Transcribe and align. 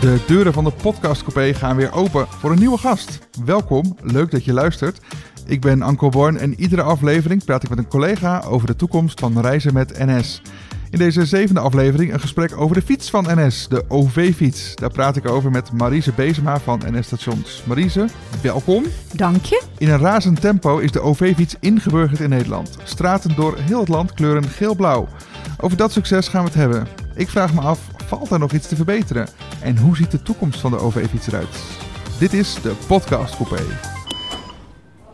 De 0.00 0.20
deuren 0.26 0.52
van 0.52 0.64
de 0.64 0.72
podcastcoupé 0.82 1.54
gaan 1.54 1.76
weer 1.76 1.92
open 1.92 2.26
voor 2.28 2.50
een 2.50 2.58
nieuwe 2.58 2.78
gast. 2.78 3.18
Welkom, 3.44 3.96
leuk 4.02 4.30
dat 4.30 4.44
je 4.44 4.52
luistert. 4.52 5.00
Ik 5.46 5.60
ben 5.60 5.82
Anko 5.82 6.08
Born 6.08 6.36
en 6.36 6.60
iedere 6.60 6.82
aflevering 6.82 7.44
praat 7.44 7.62
ik 7.62 7.68
met 7.68 7.78
een 7.78 7.88
collega 7.88 8.42
over 8.46 8.66
de 8.66 8.76
toekomst 8.76 9.20
van 9.20 9.40
reizen 9.40 9.74
met 9.74 9.98
NS. 9.98 10.42
In 10.90 10.98
deze 10.98 11.26
zevende 11.26 11.60
aflevering 11.60 12.12
een 12.12 12.20
gesprek 12.20 12.56
over 12.56 12.74
de 12.76 12.82
fiets 12.82 13.10
van 13.10 13.26
NS, 13.28 13.68
de 13.68 13.84
OV-fiets. 13.88 14.74
Daar 14.74 14.92
praat 14.92 15.16
ik 15.16 15.28
over 15.28 15.50
met 15.50 15.72
Marise 15.72 16.12
Bezema 16.12 16.60
van 16.60 16.82
NS 16.86 17.06
Stations. 17.06 17.62
Marise, 17.66 18.08
welkom. 18.42 18.84
Dank 19.12 19.44
je. 19.44 19.62
In 19.78 19.88
een 19.88 19.98
razend 19.98 20.40
tempo 20.40 20.78
is 20.78 20.92
de 20.92 21.00
OV-fiets 21.00 21.56
ingeburgerd 21.60 22.20
in 22.20 22.28
Nederland. 22.28 22.76
Straten 22.82 23.36
door 23.36 23.56
heel 23.58 23.80
het 23.80 23.88
land 23.88 24.12
kleuren 24.14 24.44
geel-blauw. 24.44 25.08
Over 25.58 25.76
dat 25.76 25.92
succes 25.92 26.28
gaan 26.28 26.42
we 26.42 26.48
het 26.48 26.58
hebben. 26.58 26.86
Ik 27.14 27.28
vraag 27.28 27.54
me 27.54 27.60
af, 27.60 27.80
valt 28.10 28.30
er 28.30 28.38
nog 28.38 28.52
iets 28.52 28.68
te 28.68 28.76
verbeteren? 28.76 29.28
En 29.62 29.78
hoe 29.78 29.96
ziet 29.96 30.10
de 30.10 30.22
toekomst 30.22 30.60
van 30.60 30.70
de 30.70 30.78
OV-fiets 30.78 31.26
eruit? 31.26 31.62
Dit 32.18 32.32
is 32.32 32.54
de 32.62 32.72
Podcast 32.86 33.36
Coupé. 33.36 33.62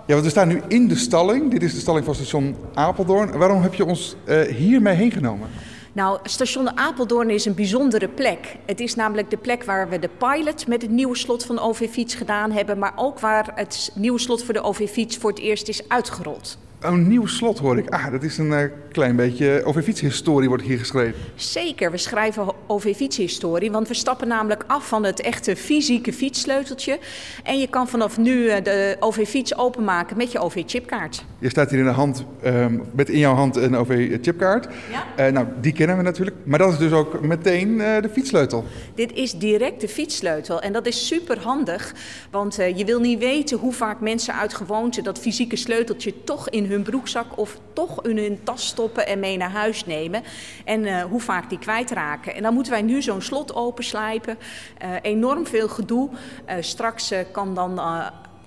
Ja, 0.06 0.12
want 0.12 0.24
we 0.24 0.30
staan 0.30 0.48
nu 0.48 0.62
in 0.68 0.88
de 0.88 0.96
stalling. 0.96 1.50
Dit 1.50 1.62
is 1.62 1.74
de 1.74 1.80
stalling 1.80 2.04
van 2.04 2.14
station 2.14 2.56
Apeldoorn. 2.74 3.38
Waarom 3.38 3.62
heb 3.62 3.74
je 3.74 3.84
ons 3.84 4.16
uh, 4.26 4.40
hiermee 4.40 4.94
heen 4.94 5.10
genomen? 5.10 5.48
Nou, 5.92 6.18
station 6.22 6.78
Apeldoorn 6.78 7.30
is 7.30 7.44
een 7.44 7.54
bijzondere 7.54 8.08
plek. 8.08 8.56
Het 8.66 8.80
is 8.80 8.94
namelijk 8.94 9.30
de 9.30 9.36
plek 9.36 9.64
waar 9.64 9.88
we 9.88 9.98
de 9.98 10.10
pilot 10.18 10.66
met 10.66 10.82
het 10.82 10.90
nieuwe 10.90 11.16
slot 11.16 11.44
van 11.44 11.54
de 11.54 11.62
OV-fiets 11.62 12.14
gedaan 12.14 12.50
hebben, 12.50 12.78
maar 12.78 12.92
ook 12.96 13.20
waar 13.20 13.52
het 13.54 13.92
nieuwe 13.94 14.18
slot 14.18 14.44
voor 14.44 14.54
de 14.54 14.62
OV-fiets 14.62 15.16
voor 15.16 15.30
het 15.30 15.38
eerst 15.38 15.68
is 15.68 15.88
uitgerold. 15.88 16.58
Een 16.80 17.08
nieuw 17.08 17.26
slot 17.26 17.58
hoor 17.58 17.78
ik. 17.78 17.90
Ah, 17.90 18.10
dat 18.10 18.22
is 18.22 18.38
een 18.38 18.50
uh, 18.50 18.60
klein 18.92 19.16
beetje 19.16 19.62
OV-fietshistorie 19.64 20.48
wordt 20.48 20.62
hier 20.62 20.78
geschreven. 20.78 21.14
Zeker, 21.34 21.90
we 21.90 21.96
schrijven 21.96 22.52
OV-fietshistorie, 22.66 23.70
want 23.70 23.88
we 23.88 23.94
stappen 23.94 24.28
namelijk 24.28 24.64
af 24.66 24.88
van 24.88 25.04
het 25.04 25.20
echte 25.20 25.56
fysieke 25.56 26.12
fietssleuteltje. 26.12 26.98
En 27.44 27.58
je 27.58 27.66
kan 27.66 27.88
vanaf 27.88 28.18
nu 28.18 28.34
uh, 28.34 28.54
de 28.62 28.96
OV-fiets 29.00 29.56
openmaken 29.56 30.16
met 30.16 30.32
je 30.32 30.38
OV-chipkaart. 30.38 31.24
Je 31.38 31.48
staat 31.48 31.70
hier 31.70 31.78
in 31.78 31.84
de 31.84 31.90
hand, 31.90 32.24
um, 32.44 32.82
met 32.92 33.08
in 33.08 33.18
jouw 33.18 33.34
hand 33.34 33.56
een 33.56 33.76
OV-chipkaart. 33.76 34.68
Ja. 34.90 35.26
Uh, 35.26 35.32
nou, 35.32 35.46
die 35.60 35.72
kennen 35.72 35.96
we 35.96 36.02
natuurlijk. 36.02 36.36
Maar 36.44 36.58
dat 36.58 36.72
is 36.72 36.78
dus 36.78 36.92
ook 36.92 37.20
meteen 37.20 37.78
de 37.78 38.08
fietssleutel. 38.12 38.64
Dit 38.94 39.12
is 39.12 39.32
direct 39.32 39.80
de 39.80 39.88
fietssleutel. 39.88 40.60
En 40.60 40.72
dat 40.72 40.86
is 40.86 41.06
super 41.06 41.38
handig, 41.38 41.94
want 42.30 42.54
je 42.54 42.84
wil 42.84 43.00
niet 43.00 43.18
weten 43.18 43.58
hoe 43.58 43.72
vaak 43.72 44.00
mensen 44.00 44.34
uit 44.34 44.54
gewoonte 44.54 45.02
dat 45.02 45.18
fysieke 45.18 45.56
sleuteltje 45.56 46.24
toch 46.24 46.50
in 46.50 46.65
hun 46.68 46.82
broekzak 46.82 47.38
of 47.38 47.58
toch 47.72 48.04
in 48.04 48.18
hun 48.18 48.40
tas 48.42 48.66
stoppen 48.66 49.06
en 49.06 49.18
mee 49.18 49.36
naar 49.36 49.50
huis 49.50 49.86
nemen. 49.86 50.22
En 50.64 50.84
uh, 50.84 51.02
hoe 51.02 51.20
vaak 51.20 51.48
die 51.48 51.58
kwijtraken. 51.58 52.34
En 52.34 52.42
dan 52.42 52.54
moeten 52.54 52.72
wij 52.72 52.82
nu 52.82 53.02
zo'n 53.02 53.22
slot 53.22 53.54
openslijpen. 53.54 54.38
Uh, 54.84 54.90
enorm 55.02 55.46
veel 55.46 55.68
gedoe. 55.68 56.10
Uh, 56.10 56.54
straks 56.60 57.12
kan 57.32 57.54
dan 57.54 57.80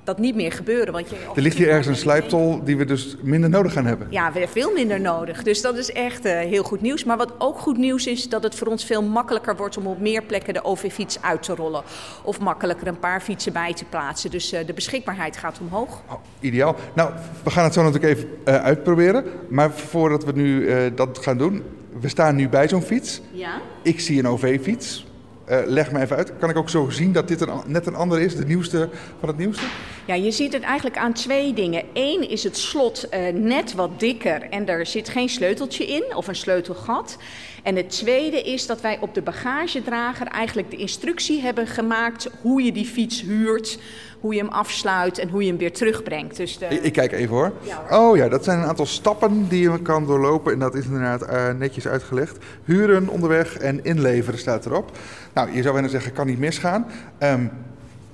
dat 0.09 0.19
niet 0.19 0.35
meer 0.35 0.51
gebeuren. 0.51 0.93
Want 0.93 1.09
je, 1.09 1.15
er 1.35 1.41
ligt 1.41 1.57
hier 1.57 1.67
ergens 1.69 1.87
een 1.87 1.95
slijptol 1.95 2.63
die 2.63 2.77
we 2.77 2.85
dus 2.85 3.15
minder 3.21 3.49
nodig 3.49 3.73
gaan 3.73 3.85
hebben. 3.85 4.07
Ja, 4.09 4.31
we 4.31 4.47
veel 4.47 4.71
minder 4.73 5.01
nodig. 5.01 5.43
Dus 5.43 5.61
dat 5.61 5.77
is 5.77 5.91
echt 5.91 6.25
uh, 6.25 6.31
heel 6.31 6.63
goed 6.63 6.81
nieuws. 6.81 7.03
Maar 7.03 7.17
wat 7.17 7.33
ook 7.37 7.59
goed 7.59 7.77
nieuws 7.77 8.07
is, 8.07 8.29
dat 8.29 8.43
het 8.43 8.55
voor 8.55 8.67
ons 8.67 8.85
veel 8.85 9.03
makkelijker 9.03 9.55
wordt 9.55 9.77
om 9.77 9.87
op 9.87 9.99
meer 9.99 10.23
plekken 10.23 10.53
de 10.53 10.63
OV-fiets 10.63 11.21
uit 11.21 11.43
te 11.43 11.55
rollen. 11.55 11.83
Of 12.23 12.39
makkelijker 12.39 12.87
een 12.87 12.99
paar 12.99 13.21
fietsen 13.21 13.53
bij 13.53 13.73
te 13.73 13.85
plaatsen. 13.85 14.31
Dus 14.31 14.53
uh, 14.53 14.59
de 14.65 14.73
beschikbaarheid 14.73 15.37
gaat 15.37 15.59
omhoog. 15.61 16.01
Oh, 16.09 16.19
ideaal. 16.39 16.75
Nou, 16.93 17.11
we 17.43 17.49
gaan 17.49 17.63
het 17.63 17.73
zo 17.73 17.83
natuurlijk 17.83 18.17
even 18.17 18.29
uh, 18.47 18.63
uitproberen. 18.63 19.25
Maar 19.49 19.71
voordat 19.71 20.23
we 20.25 20.31
nu 20.31 20.67
dat 20.93 21.17
gaan 21.21 21.37
doen, 21.37 21.63
we 21.99 22.07
staan 22.07 22.35
nu 22.35 22.49
bij 22.49 22.67
zo'n 22.67 22.81
fiets. 22.81 23.21
Ja. 23.31 23.61
Ik 23.83 23.99
zie 23.99 24.19
een 24.19 24.27
OV-fiets. 24.27 25.07
Uh, 25.49 25.57
leg 25.65 25.91
me 25.91 25.99
even 25.99 26.15
uit. 26.15 26.31
Kan 26.39 26.49
ik 26.49 26.57
ook 26.57 26.69
zo 26.69 26.89
zien 26.89 27.13
dat 27.13 27.27
dit 27.27 27.41
een, 27.41 27.49
net 27.65 27.85
een 27.85 27.95
ander 27.95 28.19
is, 28.19 28.35
de 28.35 28.45
nieuwste 28.45 28.89
van 29.19 29.29
het 29.29 29.37
nieuwste? 29.37 29.65
Ja, 30.09 30.15
je 30.15 30.31
ziet 30.31 30.53
het 30.53 30.63
eigenlijk 30.63 30.97
aan 30.97 31.13
twee 31.13 31.53
dingen. 31.53 31.83
Eén 31.93 32.29
is 32.29 32.43
het 32.43 32.57
slot 32.57 33.07
uh, 33.13 33.33
net 33.33 33.73
wat 33.73 33.99
dikker 33.99 34.41
en 34.41 34.67
er 34.67 34.85
zit 34.85 35.09
geen 35.09 35.29
sleuteltje 35.29 35.85
in 35.85 36.03
of 36.15 36.27
een 36.27 36.35
sleutelgat. 36.35 37.17
En 37.63 37.75
het 37.75 37.89
tweede 37.89 38.41
is 38.41 38.67
dat 38.67 38.81
wij 38.81 38.97
op 39.01 39.13
de 39.13 39.21
bagagedrager 39.21 40.27
eigenlijk 40.27 40.71
de 40.71 40.77
instructie 40.77 41.41
hebben 41.41 41.67
gemaakt 41.67 42.29
hoe 42.41 42.61
je 42.61 42.71
die 42.71 42.85
fiets 42.85 43.21
huurt, 43.21 43.79
hoe 44.19 44.33
je 44.33 44.39
hem 44.39 44.49
afsluit 44.49 45.17
en 45.17 45.29
hoe 45.29 45.41
je 45.41 45.49
hem 45.49 45.57
weer 45.57 45.73
terugbrengt. 45.73 46.37
Dus 46.37 46.57
de... 46.57 46.65
ik, 46.65 46.83
ik, 46.83 46.93
kijk 46.93 47.11
even 47.11 47.35
hoor. 47.35 47.53
Ja, 47.61 47.83
hoor. 47.89 47.99
Oh 47.99 48.17
ja, 48.17 48.29
dat 48.29 48.43
zijn 48.43 48.59
een 48.59 48.67
aantal 48.67 48.85
stappen 48.85 49.47
die 49.47 49.61
je 49.61 49.81
kan 49.81 50.05
doorlopen 50.05 50.53
en 50.53 50.59
dat 50.59 50.75
is 50.75 50.85
inderdaad 50.85 51.29
uh, 51.29 51.51
netjes 51.51 51.87
uitgelegd. 51.87 52.37
Huren 52.65 53.09
onderweg 53.09 53.57
en 53.57 53.83
inleveren 53.83 54.39
staat 54.39 54.65
erop. 54.65 54.97
Nou, 55.33 55.51
je 55.51 55.61
zou 55.61 55.73
bijna 55.73 55.89
zeggen, 55.89 56.13
kan 56.13 56.27
niet 56.27 56.39
misgaan. 56.39 56.85
Um, 57.19 57.51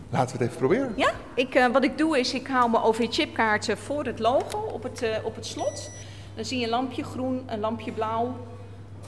laten 0.09 0.37
we 0.37 0.43
het 0.43 0.51
even 0.51 0.57
proberen. 0.57 0.93
Ja, 0.95 1.11
ik, 1.33 1.55
uh, 1.55 1.67
wat 1.67 1.83
ik 1.83 1.97
doe 1.97 2.19
is, 2.19 2.33
ik 2.33 2.47
haal 2.47 2.69
mijn 2.69 2.83
OV-chipkaart 2.83 3.75
voor 3.83 4.05
het 4.05 4.19
logo 4.19 4.57
op 4.57 4.83
het, 4.83 5.03
uh, 5.03 5.09
op 5.23 5.35
het 5.35 5.45
slot. 5.45 5.91
Dan 6.35 6.45
zie 6.45 6.57
je 6.57 6.63
een 6.63 6.69
lampje 6.69 7.03
groen, 7.03 7.43
een 7.45 7.59
lampje 7.59 7.91
blauw. 7.91 8.35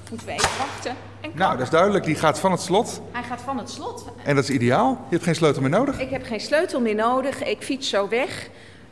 Moeten 0.09 0.27
we 0.27 0.33
even 0.33 0.57
wachten. 0.57 0.95
En 1.21 1.31
nou, 1.33 1.51
dat 1.51 1.61
is 1.61 1.69
duidelijk. 1.69 2.05
Die 2.05 2.15
gaat 2.15 2.39
van 2.39 2.51
het 2.51 2.61
slot. 2.61 3.01
Hij 3.11 3.23
gaat 3.23 3.41
van 3.41 3.57
het 3.57 3.69
slot. 3.69 4.05
En 4.23 4.35
dat 4.35 4.43
is 4.43 4.49
ideaal. 4.49 4.89
Je 4.89 5.13
hebt 5.13 5.23
geen 5.23 5.35
sleutel 5.35 5.61
meer 5.61 5.71
nodig. 5.71 5.99
Ik 5.99 6.09
heb 6.09 6.23
geen 6.23 6.39
sleutel 6.39 6.81
meer 6.81 6.95
nodig. 6.95 7.43
Ik 7.43 7.61
fiets 7.61 7.89
zo 7.89 8.09
weg. 8.09 8.49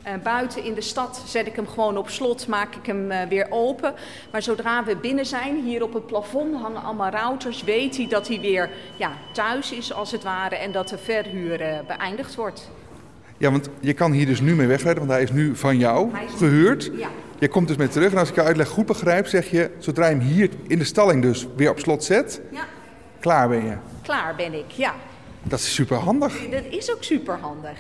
Uh, 0.08 0.14
buiten 0.24 0.64
in 0.64 0.74
de 0.74 0.82
stad 0.82 1.24
zet 1.26 1.48
ik 1.48 1.56
hem 1.56 1.68
gewoon 1.68 1.98
op 1.98 2.10
slot, 2.10 2.48
maak 2.48 2.76
ik 2.76 2.86
hem 2.86 3.12
uh, 3.12 3.22
weer 3.30 3.48
open. 3.50 3.94
Maar 4.32 4.42
zodra 4.42 4.84
we 4.84 4.96
binnen 4.96 5.26
zijn, 5.26 5.64
hier 5.64 5.84
op 5.84 5.94
het 5.94 6.08
plafond 6.08 6.56
hangen 6.56 6.84
allemaal 6.84 7.10
routers, 7.10 7.64
weet 7.64 7.98
hij 7.98 8.08
dat 8.08 8.28
hij 8.28 8.40
weer 8.40 8.70
ja, 8.96 9.12
thuis 9.32 9.72
is 9.72 9.94
als 9.94 10.12
het 10.12 10.24
ware 10.24 10.56
en 10.56 10.72
dat 10.72 10.90
de 10.90 10.98
verhuur 10.98 11.62
uh, 11.62 11.68
beëindigd 11.88 12.36
wordt. 12.36 12.72
Ja, 13.38 13.52
want 13.52 13.70
je 13.80 13.94
kan 13.94 14.12
hier 14.12 14.26
dus 14.26 14.42
nu 14.42 14.56
mee 14.56 14.68
wegrijden, 14.68 15.00
want 15.00 15.12
hij 15.12 15.24
is 15.24 15.32
nu 15.32 15.56
van 15.56 15.78
jou 15.78 16.10
is 16.26 16.38
gehuurd. 16.38 16.92
Ja. 16.98 17.10
Je 17.40 17.48
komt 17.48 17.68
dus 17.68 17.78
mee 17.78 17.88
terug 17.88 18.12
en 18.12 18.18
als 18.18 18.30
ik 18.30 18.36
je 18.36 18.44
uitleg 18.44 18.68
goed 18.68 18.86
begrijp, 18.86 19.28
zeg 19.28 19.52
je, 19.52 19.72
zodra 19.80 20.08
je 20.08 20.16
hem 20.16 20.26
hier 20.26 20.50
in 20.68 20.80
de 20.80 20.86
stalling 20.86 21.22
dus 21.22 21.48
weer 21.56 21.70
op 21.70 21.80
slot 21.80 22.04
zet, 22.04 22.42
ja. 22.52 22.66
klaar 23.20 23.50
ben 23.50 23.66
je. 23.66 23.76
Klaar 24.02 24.36
ben 24.36 24.54
ik, 24.54 24.72
ja. 24.72 24.94
Dat 25.44 25.60
is 25.60 25.74
super 25.74 25.98
handig. 25.98 26.50
Dat 26.50 26.64
is 26.70 26.92
ook 26.92 27.04
super 27.04 27.38
handig. 27.42 27.78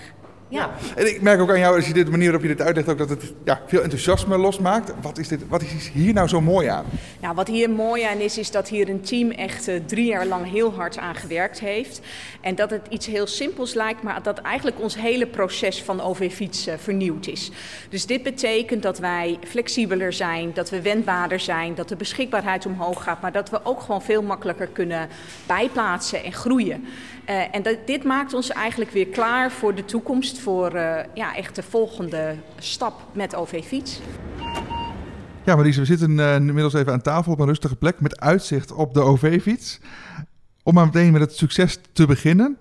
Ja. 0.55 0.71
En 0.95 1.07
ik 1.07 1.21
merk 1.21 1.39
ook 1.39 1.49
aan 1.49 1.59
jou, 1.59 1.75
als 1.75 1.87
je 1.87 1.93
dit 1.93 2.09
manier 2.09 2.31
waarop 2.31 2.49
je 2.49 2.55
dit 2.55 2.61
uitlegt, 2.61 2.89
ook 2.89 2.97
dat 2.97 3.09
het 3.09 3.33
ja, 3.45 3.61
veel 3.67 3.81
enthousiasme 3.81 4.37
losmaakt. 4.37 4.93
Wat 5.01 5.17
is, 5.17 5.27
dit, 5.27 5.47
wat 5.47 5.61
is 5.61 5.89
hier 5.93 6.13
nou 6.13 6.27
zo 6.27 6.41
mooi 6.41 6.67
aan? 6.67 6.85
Nou, 7.21 7.35
wat 7.35 7.47
hier 7.47 7.69
mooi 7.69 8.03
aan 8.03 8.17
is, 8.17 8.37
is 8.37 8.51
dat 8.51 8.69
hier 8.69 8.89
een 8.89 9.01
team 9.01 9.31
echt 9.31 9.67
uh, 9.67 9.79
drie 9.85 10.05
jaar 10.05 10.25
lang 10.25 10.51
heel 10.51 10.73
hard 10.73 10.97
aan 10.97 11.15
gewerkt 11.15 11.59
heeft. 11.59 12.01
En 12.41 12.55
dat 12.55 12.69
het 12.69 12.81
iets 12.89 13.05
heel 13.05 13.27
simpels 13.27 13.73
lijkt, 13.73 14.03
maar 14.03 14.23
dat 14.23 14.37
eigenlijk 14.37 14.79
ons 14.79 14.95
hele 14.97 15.27
proces 15.27 15.83
van 15.83 16.01
OV-fiets 16.01 16.67
uh, 16.67 16.73
vernieuwd 16.77 17.27
is. 17.27 17.51
Dus 17.89 18.05
dit 18.05 18.23
betekent 18.23 18.83
dat 18.83 18.99
wij 18.99 19.37
flexibeler 19.47 20.13
zijn, 20.13 20.51
dat 20.53 20.69
we 20.69 20.81
wendbaarder 20.81 21.39
zijn, 21.39 21.75
dat 21.75 21.89
de 21.89 21.95
beschikbaarheid 21.95 22.65
omhoog 22.65 23.03
gaat, 23.03 23.21
maar 23.21 23.31
dat 23.31 23.49
we 23.49 23.59
ook 23.63 23.81
gewoon 23.81 24.01
veel 24.01 24.21
makkelijker 24.21 24.67
kunnen 24.67 25.09
bijplaatsen 25.45 26.23
en 26.23 26.33
groeien. 26.33 26.85
Uh, 27.29 27.55
en 27.55 27.63
dat, 27.63 27.77
dit 27.85 28.03
maakt 28.03 28.33
ons 28.33 28.49
eigenlijk 28.49 28.91
weer 28.91 29.07
klaar 29.07 29.51
voor 29.51 29.75
de 29.75 29.85
toekomst, 29.85 30.39
voor 30.39 30.75
uh, 30.75 30.99
ja, 31.13 31.35
echt 31.35 31.55
de 31.55 31.63
volgende 31.63 32.35
stap 32.57 33.01
met 33.13 33.35
OV-fiets. 33.35 33.99
Ja, 35.45 35.55
Maries, 35.55 35.77
we 35.77 35.85
zitten 35.85 36.11
uh, 36.11 36.35
inmiddels 36.35 36.73
even 36.73 36.91
aan 36.91 37.01
tafel 37.01 37.31
op 37.31 37.39
een 37.39 37.45
rustige 37.45 37.75
plek 37.75 37.99
met 37.99 38.19
uitzicht 38.19 38.71
op 38.71 38.93
de 38.93 39.01
OV-fiets. 39.01 39.79
Om 40.63 40.73
maar 40.73 40.85
meteen 40.85 41.11
met 41.11 41.21
het 41.21 41.35
succes 41.35 41.79
te 41.93 42.05
beginnen. 42.05 42.57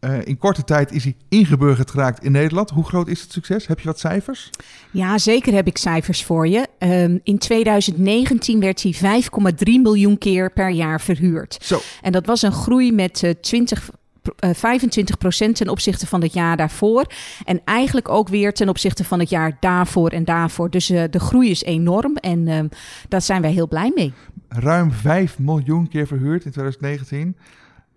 Uh, 0.00 0.18
in 0.24 0.38
korte 0.38 0.64
tijd 0.64 0.92
is 0.92 1.04
hij 1.04 1.16
ingeburgerd 1.28 1.90
geraakt 1.90 2.24
in 2.24 2.32
Nederland. 2.32 2.70
Hoe 2.70 2.84
groot 2.84 3.08
is 3.08 3.20
het 3.20 3.32
succes? 3.32 3.66
Heb 3.66 3.80
je 3.80 3.86
wat 3.86 3.98
cijfers? 3.98 4.50
Ja, 4.90 5.18
zeker 5.18 5.54
heb 5.54 5.66
ik 5.66 5.78
cijfers 5.78 6.24
voor 6.24 6.48
je. 6.48 6.66
Um, 6.78 7.20
in 7.22 7.38
2019 7.38 8.60
werd 8.60 8.82
hij 8.82 9.20
5,3 9.22 9.56
miljoen 9.64 10.18
keer 10.18 10.52
per 10.52 10.70
jaar 10.70 11.00
verhuurd. 11.00 11.58
Zo. 11.62 11.80
En 12.02 12.12
dat 12.12 12.26
was 12.26 12.42
een 12.42 12.52
groei 12.52 12.92
met 12.92 13.22
uh, 13.22 13.30
20 13.30 13.90
25% 14.22 15.52
ten 15.52 15.68
opzichte 15.68 16.06
van 16.06 16.22
het 16.22 16.32
jaar 16.32 16.56
daarvoor. 16.56 17.06
En 17.44 17.60
eigenlijk 17.64 18.08
ook 18.08 18.28
weer 18.28 18.52
ten 18.52 18.68
opzichte 18.68 19.04
van 19.04 19.18
het 19.18 19.30
jaar 19.30 19.56
daarvoor 19.60 20.10
en 20.10 20.24
daarvoor. 20.24 20.70
Dus 20.70 20.90
uh, 20.90 21.02
de 21.10 21.20
groei 21.20 21.50
is 21.50 21.62
enorm 21.62 22.16
en 22.16 22.46
uh, 22.46 22.60
daar 23.08 23.22
zijn 23.22 23.42
wij 23.42 23.52
heel 23.52 23.68
blij 23.68 23.92
mee. 23.94 24.12
Ruim 24.48 24.92
5 24.92 25.38
miljoen 25.38 25.88
keer 25.88 26.06
verhuurd 26.06 26.44
in 26.44 26.50
2019. 26.50 27.36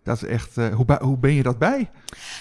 Dat 0.06 0.16
is 0.16 0.24
echt, 0.24 0.58
uh, 0.58 0.68
hoe, 0.68 0.86
hoe, 1.02 1.18
ben 1.18 1.34
je 1.34 1.44
dat 1.44 1.58
bij? 1.60 1.90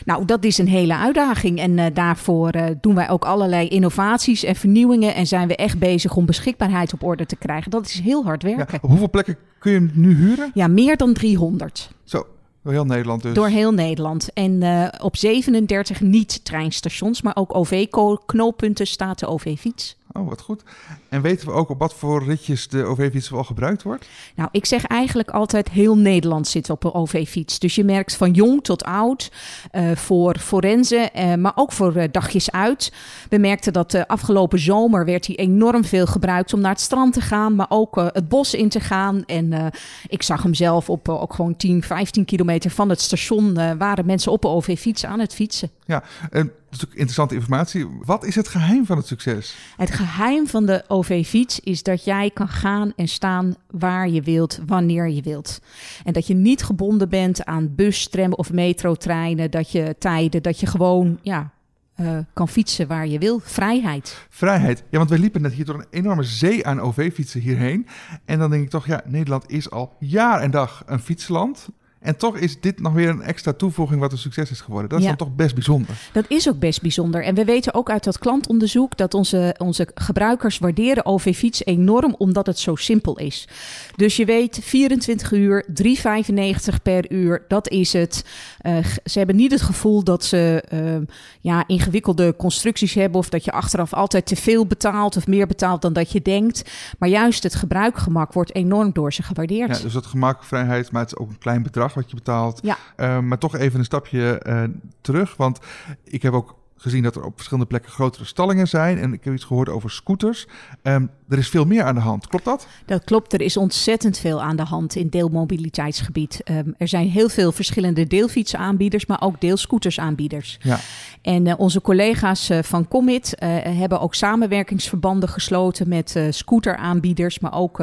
Nou, 0.04 0.24
dat 0.24 0.44
is 0.44 0.58
een 0.58 0.68
hele 0.68 0.96
uitdaging. 0.96 1.58
En 1.58 1.78
uh, 1.78 1.86
daarvoor 1.92 2.56
uh, 2.56 2.64
doen 2.80 2.94
wij 2.94 3.10
ook 3.10 3.24
allerlei 3.24 3.68
innovaties 3.68 4.44
en 4.44 4.56
vernieuwingen. 4.56 5.14
En 5.14 5.26
zijn 5.26 5.48
we 5.48 5.56
echt 5.56 5.78
bezig 5.78 6.16
om 6.16 6.26
beschikbaarheid 6.26 6.92
op 6.92 7.02
orde 7.02 7.26
te 7.26 7.36
krijgen. 7.36 7.70
Dat 7.70 7.86
is 7.86 8.00
heel 8.00 8.24
hard 8.24 8.42
werken. 8.42 8.66
Ja, 8.70 8.78
op 8.80 8.88
hoeveel 8.88 9.10
plekken 9.10 9.36
kun 9.58 9.72
je 9.72 9.78
hem 9.78 9.90
nu 9.94 10.14
huren? 10.14 10.50
Ja, 10.54 10.68
meer 10.68 10.96
dan 10.96 11.12
300. 11.12 11.90
Zo, 12.04 12.26
door 12.64 12.72
heel 12.72 12.84
Nederland 12.84 13.22
dus? 13.22 13.34
Door 13.34 13.48
heel 13.48 13.72
Nederland. 13.72 14.32
En 14.32 14.62
uh, 14.62 14.88
op 14.98 15.16
37 15.16 16.00
niet-treinstations, 16.00 17.22
maar 17.22 17.36
ook 17.36 17.54
OV-knooppunten 17.54 18.86
staat 18.86 19.18
de 19.18 19.26
OV-fiets. 19.26 19.96
Oh, 20.18 20.28
wat 20.28 20.40
goed. 20.40 20.62
En 21.08 21.22
weten 21.22 21.46
we 21.46 21.52
ook 21.52 21.68
op 21.68 21.78
wat 21.78 21.94
voor 21.94 22.24
ritjes 22.24 22.68
de 22.68 22.84
OV-fiets 22.84 23.28
wel 23.28 23.44
gebruikt 23.44 23.82
wordt? 23.82 24.08
Nou, 24.34 24.48
ik 24.52 24.66
zeg 24.66 24.86
eigenlijk 24.86 25.30
altijd 25.30 25.70
heel 25.70 25.96
Nederland 25.96 26.48
zit 26.48 26.70
op 26.70 26.84
een 26.84 26.92
OV-fiets. 26.92 27.58
Dus 27.58 27.74
je 27.74 27.84
merkt 27.84 28.16
van 28.16 28.30
jong 28.30 28.64
tot 28.64 28.84
oud, 28.84 29.32
uh, 29.72 29.90
voor 29.96 30.38
forensen, 30.38 31.10
uh, 31.16 31.34
maar 31.34 31.52
ook 31.54 31.72
voor 31.72 31.96
uh, 31.96 32.04
dagjes 32.10 32.50
uit. 32.50 32.92
We 33.28 33.38
merkten 33.38 33.72
dat 33.72 33.90
de 33.90 34.08
afgelopen 34.08 34.58
zomer 34.58 35.04
werd 35.04 35.26
hij 35.26 35.36
enorm 35.36 35.84
veel 35.84 36.06
gebruikt 36.06 36.52
om 36.52 36.60
naar 36.60 36.70
het 36.70 36.80
strand 36.80 37.12
te 37.12 37.20
gaan, 37.20 37.54
maar 37.54 37.66
ook 37.68 37.96
het 37.96 38.28
bos 38.28 38.54
in 38.54 38.68
te 38.68 38.80
gaan. 38.80 39.24
En 39.24 39.72
ik 40.06 40.22
zag 40.22 40.42
hem 40.42 40.54
zelf 40.54 40.90
op 40.90 41.08
ook 41.08 41.34
gewoon 41.34 41.56
10, 41.56 41.82
15 41.82 42.24
kilometer 42.24 42.70
van 42.70 42.88
het 42.88 43.00
station 43.00 43.76
waren 43.78 44.06
mensen 44.06 44.32
op 44.32 44.44
een 44.44 44.50
OV-fiets 44.50 45.04
aan 45.06 45.20
het 45.20 45.34
fietsen. 45.34 45.70
Ja, 45.86 46.02
en 46.30 46.52
ook 46.84 46.90
interessante 46.90 47.34
informatie. 47.34 47.86
Wat 48.02 48.24
is 48.24 48.34
het 48.34 48.48
geheim 48.48 48.86
van 48.86 48.96
het 48.96 49.06
succes? 49.06 49.56
Het 49.76 49.90
geheim 49.90 50.46
van 50.46 50.66
de 50.66 50.84
OV-fiets 50.88 51.60
is 51.60 51.82
dat 51.82 52.04
jij 52.04 52.30
kan 52.30 52.48
gaan 52.48 52.92
en 52.96 53.08
staan 53.08 53.54
waar 53.70 54.08
je 54.08 54.22
wilt, 54.22 54.60
wanneer 54.66 55.08
je 55.08 55.22
wilt. 55.22 55.60
En 56.04 56.12
dat 56.12 56.26
je 56.26 56.34
niet 56.34 56.62
gebonden 56.62 57.08
bent 57.08 57.44
aan 57.44 57.74
bus, 57.74 58.08
tram 58.08 58.32
of 58.32 58.52
metrotreinen, 58.52 59.50
dat 59.50 59.70
je 59.70 59.96
tijden, 59.98 60.42
dat 60.42 60.60
je 60.60 60.66
gewoon 60.66 61.18
ja, 61.22 61.52
uh, 62.00 62.18
kan 62.32 62.48
fietsen 62.48 62.86
waar 62.86 63.06
je 63.06 63.18
wil. 63.18 63.40
Vrijheid. 63.42 64.26
Vrijheid. 64.28 64.84
Ja, 64.90 64.98
want 64.98 65.10
wij 65.10 65.18
liepen 65.18 65.42
net 65.42 65.52
hier 65.52 65.64
door 65.64 65.78
een 65.78 65.86
enorme 65.90 66.22
zee 66.22 66.66
aan 66.66 66.80
OV-fietsen 66.80 67.40
hierheen. 67.40 67.86
En 68.24 68.38
dan 68.38 68.50
denk 68.50 68.62
ik 68.62 68.70
toch, 68.70 68.86
ja, 68.86 69.02
Nederland 69.06 69.50
is 69.50 69.70
al 69.70 69.96
jaar 69.98 70.40
en 70.40 70.50
dag 70.50 70.82
een 70.86 71.00
fietsland. 71.00 71.68
En 72.04 72.16
toch 72.16 72.36
is 72.36 72.60
dit 72.60 72.80
nog 72.80 72.92
weer 72.92 73.08
een 73.08 73.22
extra 73.22 73.52
toevoeging 73.52 74.00
wat 74.00 74.12
een 74.12 74.18
succes 74.18 74.50
is 74.50 74.60
geworden. 74.60 74.90
Dat 74.90 75.00
is 75.00 75.06
dan 75.06 75.16
toch 75.16 75.34
best 75.34 75.54
bijzonder. 75.54 75.96
Dat 76.12 76.24
is 76.28 76.48
ook 76.48 76.58
best 76.58 76.80
bijzonder. 76.82 77.24
En 77.24 77.34
we 77.34 77.44
weten 77.44 77.74
ook 77.74 77.90
uit 77.90 78.04
dat 78.04 78.18
klantonderzoek 78.18 78.96
dat 78.96 79.14
onze, 79.14 79.54
onze 79.58 79.88
gebruikers 79.94 80.58
waarderen 80.58 81.06
OV-fiets 81.06 81.64
enorm 81.64 82.14
omdat 82.18 82.46
het 82.46 82.58
zo 82.58 82.74
simpel 82.74 83.18
is. 83.18 83.48
Dus 83.96 84.16
je 84.16 84.24
weet, 84.24 84.58
24 84.62 85.32
uur, 85.32 85.66
3,95 85.68 86.82
per 86.82 87.12
uur, 87.12 87.44
dat 87.48 87.68
is 87.68 87.92
het. 87.92 88.24
Uh, 88.62 88.76
ze 89.04 89.18
hebben 89.18 89.36
niet 89.36 89.50
het 89.50 89.62
gevoel 89.62 90.04
dat 90.04 90.24
ze 90.24 90.64
uh, 90.72 91.06
ja, 91.40 91.64
ingewikkelde 91.66 92.36
constructies 92.36 92.94
hebben 92.94 93.18
of 93.18 93.28
dat 93.28 93.44
je 93.44 93.52
achteraf 93.52 93.92
altijd 93.92 94.26
te 94.26 94.36
veel 94.36 94.66
betaalt 94.66 95.16
of 95.16 95.26
meer 95.26 95.46
betaalt 95.46 95.82
dan 95.82 95.92
dat 95.92 96.12
je 96.12 96.22
denkt. 96.22 96.70
Maar 96.98 97.08
juist 97.08 97.42
het 97.42 97.54
gebruikgemak 97.54 98.32
wordt 98.32 98.54
enorm 98.54 98.92
door 98.92 99.12
ze 99.12 99.22
gewaardeerd. 99.22 99.76
Ja, 99.76 99.82
dus 99.82 99.92
dat 99.92 100.06
gemak, 100.06 100.44
vrijheid, 100.44 100.90
maar 100.90 101.02
het 101.02 101.12
is 101.12 101.18
ook 101.18 101.28
een 101.28 101.38
klein 101.38 101.62
bedrag 101.62 101.92
wat 101.94 102.10
je 102.10 102.16
betaalt. 102.16 102.60
Ja. 102.62 102.76
Uh, 102.96 103.18
maar 103.18 103.38
toch 103.38 103.56
even 103.56 103.78
een 103.78 103.84
stapje 103.84 104.42
uh, 104.46 104.62
terug. 105.00 105.36
Want 105.36 105.58
ik 106.04 106.22
heb 106.22 106.32
ook 106.32 106.62
gezien 106.76 107.02
dat 107.02 107.16
er 107.16 107.24
op 107.24 107.34
verschillende 107.34 107.68
plekken 107.68 107.92
grotere 107.92 108.24
stallingen 108.24 108.68
zijn. 108.68 108.98
En 108.98 109.12
ik 109.12 109.24
heb 109.24 109.34
iets 109.34 109.44
gehoord 109.44 109.68
over 109.68 109.90
scooters. 109.90 110.46
Um, 110.82 111.10
er 111.28 111.38
is 111.38 111.48
veel 111.48 111.64
meer 111.64 111.84
aan 111.84 111.94
de 111.94 112.00
hand. 112.00 112.26
Klopt 112.26 112.44
dat? 112.44 112.66
Dat 112.86 113.04
klopt. 113.04 113.32
Er 113.32 113.40
is 113.40 113.56
ontzettend 113.56 114.18
veel 114.18 114.42
aan 114.42 114.56
de 114.56 114.62
hand 114.62 114.94
in 114.94 115.08
deelmobiliteitsgebied. 115.08 116.40
Um, 116.50 116.74
er 116.78 116.88
zijn 116.88 117.08
heel 117.08 117.28
veel 117.28 117.52
verschillende 117.52 118.06
deelfietsaanbieders, 118.06 119.06
maar 119.06 119.20
ook 119.20 119.40
deelscootersaanbieders. 119.40 120.58
Ja. 120.62 120.78
En 121.22 121.46
uh, 121.46 121.54
onze 121.56 121.80
collega's 121.80 122.50
uh, 122.50 122.62
van 122.62 122.88
Commit 122.88 123.36
uh, 123.38 123.48
hebben 123.62 124.00
ook 124.00 124.14
samenwerkingsverbanden 124.14 125.28
gesloten 125.28 125.88
met 125.88 126.18
scooteraanbieders, 126.30 127.38
maar 127.38 127.54
ook 127.54 127.82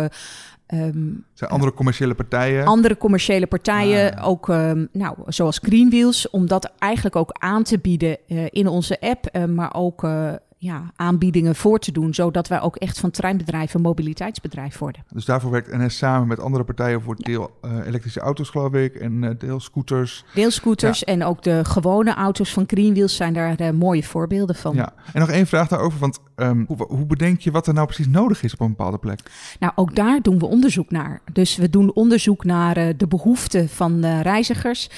Um, 0.73 1.25
zijn 1.33 1.49
andere 1.49 1.73
commerciële 1.73 2.13
partijen? 2.13 2.65
Andere 2.65 2.97
commerciële 2.97 3.47
partijen, 3.47 4.15
ah. 4.15 4.27
ook 4.27 4.47
um, 4.47 4.87
nou, 4.91 5.15
zoals 5.27 5.59
Greenwheels, 5.63 6.29
om 6.29 6.47
dat 6.47 6.71
eigenlijk 6.79 7.15
ook 7.15 7.31
aan 7.31 7.63
te 7.63 7.79
bieden 7.79 8.17
uh, 8.27 8.45
in 8.49 8.67
onze 8.67 8.99
app, 8.99 9.29
uh, 9.31 9.45
maar 9.45 9.73
ook 9.73 10.03
uh, 10.03 10.33
ja, 10.61 10.91
aanbiedingen 10.95 11.55
voor 11.55 11.79
te 11.79 11.91
doen, 11.91 12.13
zodat 12.13 12.47
wij 12.47 12.61
ook 12.61 12.75
echt 12.75 12.99
van 12.99 13.11
treinbedrijf 13.11 13.73
een 13.73 13.81
mobiliteitsbedrijf 13.81 14.77
worden. 14.77 15.03
Dus 15.13 15.25
daarvoor 15.25 15.51
werkt 15.51 15.71
NS 15.71 15.97
samen 15.97 16.27
met 16.27 16.39
andere 16.39 16.63
partijen 16.63 17.01
voor 17.01 17.15
deel 17.15 17.51
uh, 17.65 17.85
elektrische 17.85 18.19
auto's, 18.19 18.49
geloof 18.49 18.73
ik, 18.73 18.95
en 18.95 19.23
uh, 19.23 19.29
deelscooters. 19.37 20.25
Deelscooters 20.33 20.99
ja. 20.99 21.05
en 21.05 21.23
ook 21.23 21.43
de 21.43 21.65
gewone 21.65 22.13
auto's 22.13 22.53
van 22.53 22.63
Greenwheels 22.67 23.15
zijn 23.15 23.33
daar 23.33 23.61
uh, 23.61 23.69
mooie 23.69 24.03
voorbeelden 24.03 24.55
van. 24.55 24.75
Ja, 24.75 24.93
en 25.13 25.19
nog 25.19 25.29
één 25.29 25.47
vraag 25.47 25.67
daarover, 25.67 25.99
want 25.99 26.19
um, 26.35 26.65
hoe, 26.67 26.85
hoe, 26.87 27.05
bedenk 27.05 27.39
je 27.39 27.51
wat 27.51 27.67
er 27.67 27.73
nou 27.73 27.85
precies 27.85 28.07
nodig 28.07 28.43
is 28.43 28.53
op 28.53 28.59
een 28.59 28.67
bepaalde 28.67 28.97
plek? 28.97 29.19
Nou, 29.59 29.73
ook 29.75 29.95
daar 29.95 30.21
doen 30.21 30.39
we 30.39 30.45
onderzoek 30.45 30.91
naar. 30.91 31.21
Dus 31.33 31.55
we 31.55 31.69
doen 31.69 31.93
onderzoek 31.93 32.43
naar 32.43 32.97
de 32.97 33.07
behoeften 33.07 33.69
van 33.69 34.05
reizigers, 34.05 34.89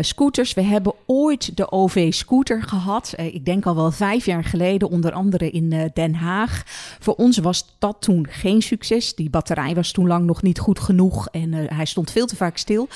scooters. 0.00 0.54
We 0.54 0.62
hebben 0.62 0.92
ooit 1.06 1.56
de 1.56 1.70
OV-scooter 1.70 2.62
gehad, 2.62 3.14
ik 3.16 3.44
denk 3.44 3.66
al 3.66 3.74
wel 3.74 3.90
vijf 3.90 4.24
jaar 4.24 4.44
geleden, 4.44 4.88
onder 5.00 5.18
andere 5.18 5.50
in 5.50 5.72
uh, 5.72 5.84
Den 5.92 6.14
Haag. 6.14 6.62
Voor 6.98 7.14
ons 7.14 7.38
was 7.38 7.76
dat 7.78 7.96
toen 8.00 8.26
geen 8.30 8.62
succes. 8.62 9.14
Die 9.14 9.30
batterij 9.30 9.74
was 9.74 9.92
toen 9.92 10.06
lang 10.06 10.26
nog 10.26 10.42
niet 10.42 10.58
goed 10.58 10.80
genoeg 10.80 11.28
en 11.28 11.52
uh, 11.52 11.64
hij 11.68 11.84
stond 11.84 12.10
veel 12.10 12.26
te 12.26 12.36
vaak 12.36 12.56
stil. 12.56 12.88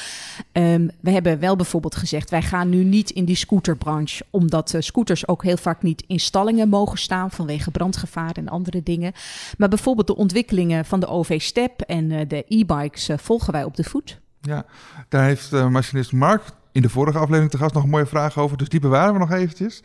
Um, 0.52 0.90
we 1.00 1.10
hebben 1.10 1.38
wel 1.38 1.56
bijvoorbeeld 1.56 1.96
gezegd, 1.96 2.30
wij 2.30 2.42
gaan 2.42 2.68
nu 2.68 2.84
niet 2.84 3.10
in 3.10 3.24
die 3.24 3.36
scooterbranche, 3.36 4.24
omdat 4.30 4.72
uh, 4.74 4.80
scooters 4.80 5.28
ook 5.28 5.42
heel 5.42 5.56
vaak 5.56 5.82
niet 5.82 6.04
in 6.06 6.20
stallingen 6.20 6.68
mogen 6.68 6.98
staan 6.98 7.30
vanwege 7.30 7.70
brandgevaar 7.70 8.32
en 8.32 8.48
andere 8.48 8.82
dingen. 8.82 9.12
Maar 9.58 9.68
bijvoorbeeld 9.68 10.06
de 10.06 10.16
ontwikkelingen 10.16 10.84
van 10.84 11.00
de 11.00 11.06
OV-step 11.06 11.80
en 11.80 12.08
de 12.08 12.44
e-bikes 12.48 13.08
volgen 13.16 13.52
wij 13.52 13.64
op 13.64 13.76
de 13.76 13.84
voet. 13.84 14.20
Ja, 14.40 14.64
daar 15.08 15.24
heeft 15.24 15.50
machinist 15.50 16.12
Mark 16.12 16.42
in 16.72 16.82
de 16.82 16.88
vorige 16.88 17.18
aflevering 17.18 17.50
te 17.50 17.58
gast 17.58 17.74
nog 17.74 17.82
een 17.82 17.90
mooie 17.90 18.06
vraag 18.06 18.38
over, 18.38 18.56
dus 18.56 18.68
die 18.68 18.80
bewaren 18.80 19.12
we 19.12 19.18
nog 19.18 19.30
eventjes. 19.30 19.82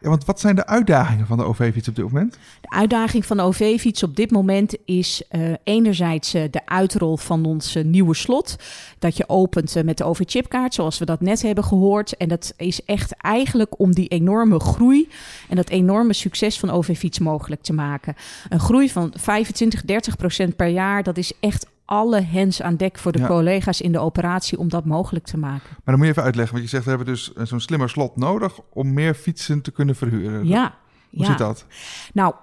Ja, 0.00 0.08
want 0.08 0.24
wat 0.24 0.40
zijn 0.40 0.54
de 0.54 0.66
uitdagingen 0.66 1.26
van 1.26 1.38
de 1.38 1.44
OV-fiets 1.44 1.88
op 1.88 1.94
dit 1.94 2.04
moment? 2.04 2.38
De 2.60 2.70
uitdaging 2.70 3.26
van 3.26 3.36
de 3.36 3.42
OV-fiets 3.42 4.02
op 4.02 4.16
dit 4.16 4.30
moment 4.30 4.76
is 4.84 5.22
uh, 5.30 5.52
enerzijds 5.64 6.34
uh, 6.34 6.42
de 6.50 6.66
uitrol 6.66 7.16
van 7.16 7.44
ons 7.44 7.76
uh, 7.76 7.84
nieuwe 7.84 8.14
slot. 8.14 8.56
Dat 8.98 9.16
je 9.16 9.28
opent 9.28 9.84
met 9.84 9.98
de 9.98 10.04
OV-chipkaart, 10.04 10.74
zoals 10.74 10.98
we 10.98 11.04
dat 11.04 11.20
net 11.20 11.42
hebben 11.42 11.64
gehoord. 11.64 12.16
En 12.16 12.28
dat 12.28 12.52
is 12.56 12.84
echt 12.84 13.14
eigenlijk 13.16 13.80
om 13.80 13.94
die 13.94 14.08
enorme 14.08 14.60
groei 14.60 15.08
en 15.48 15.56
dat 15.56 15.68
enorme 15.68 16.12
succes 16.12 16.58
van 16.58 16.70
OV-fiets 16.70 17.18
mogelijk 17.18 17.62
te 17.62 17.72
maken. 17.72 18.14
Een 18.48 18.60
groei 18.60 18.90
van 18.90 19.12
25, 19.16 19.84
30 19.84 20.16
procent 20.16 20.56
per 20.56 20.68
jaar, 20.68 21.02
dat 21.02 21.16
is 21.16 21.32
echt 21.40 21.66
alle 21.90 22.20
hens 22.20 22.62
aan 22.62 22.76
dek 22.76 22.98
voor 22.98 23.12
de 23.12 23.18
ja. 23.18 23.26
collega's 23.26 23.80
in 23.80 23.92
de 23.92 23.98
operatie 23.98 24.58
om 24.58 24.68
dat 24.68 24.84
mogelijk 24.84 25.24
te 25.24 25.38
maken. 25.38 25.68
Maar 25.68 25.80
dan 25.84 25.94
moet 25.94 26.04
je 26.04 26.10
even 26.10 26.22
uitleggen, 26.22 26.54
want 26.54 26.64
je 26.64 26.70
zegt 26.70 26.84
we 26.84 26.90
hebben 26.90 27.08
dus 27.08 27.32
zo'n 27.32 27.60
slimmer 27.60 27.88
slot 27.88 28.16
nodig 28.16 28.58
om 28.72 28.92
meer 28.92 29.14
fietsen 29.14 29.62
te 29.62 29.70
kunnen 29.70 29.96
verhuren. 29.96 30.46
Ja. 30.46 30.74
Hoe 31.10 31.20
ja. 31.20 31.26
zit 31.26 31.38
dat? 31.38 31.66
Nou, 32.12 32.34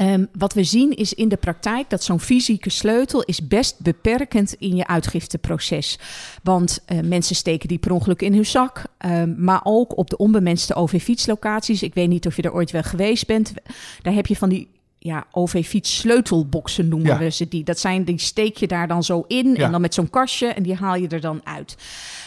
Um, 0.00 0.28
wat 0.38 0.52
we 0.52 0.64
zien 0.64 0.96
is 0.96 1.14
in 1.14 1.28
de 1.28 1.36
praktijk 1.36 1.90
dat 1.90 2.02
zo'n 2.02 2.20
fysieke 2.20 2.70
sleutel 2.70 3.22
is 3.22 3.48
best 3.48 3.80
beperkend 3.80 4.54
in 4.54 4.76
je 4.76 4.86
uitgifteproces. 4.86 5.98
Want 6.42 6.84
uh, 6.86 7.00
mensen 7.00 7.36
steken 7.36 7.68
die 7.68 7.78
per 7.78 7.92
ongeluk 7.92 8.22
in 8.22 8.34
hun 8.34 8.46
zak, 8.46 8.84
um, 9.06 9.34
maar 9.38 9.60
ook 9.62 9.96
op 9.96 10.10
de 10.10 10.16
onbemenste 10.16 10.74
OV-fietslocaties. 10.74 11.82
Ik 11.82 11.94
weet 11.94 12.08
niet 12.08 12.26
of 12.26 12.36
je 12.36 12.42
er 12.42 12.52
ooit 12.52 12.70
wel 12.70 12.82
geweest 12.82 13.26
bent. 13.26 13.52
Daar 14.02 14.14
heb 14.14 14.26
je 14.26 14.36
van 14.36 14.48
die 14.48 14.68
ja, 15.04 15.24
OV-fiets 15.30 15.96
sleutelboxen 15.96 16.88
noemen 16.88 17.10
ja. 17.10 17.18
we 17.18 17.30
ze 17.30 17.48
die. 17.48 17.64
Dat 17.64 17.78
zijn, 17.78 18.04
die 18.04 18.18
steek 18.18 18.56
je 18.56 18.66
daar 18.66 18.88
dan 18.88 19.04
zo 19.04 19.24
in 19.26 19.54
ja. 19.54 19.64
en 19.64 19.70
dan 19.70 19.80
met 19.80 19.94
zo'n 19.94 20.10
kastje 20.10 20.46
en 20.46 20.62
die 20.62 20.74
haal 20.74 20.94
je 20.94 21.08
er 21.08 21.20
dan 21.20 21.40
uit. 21.44 21.76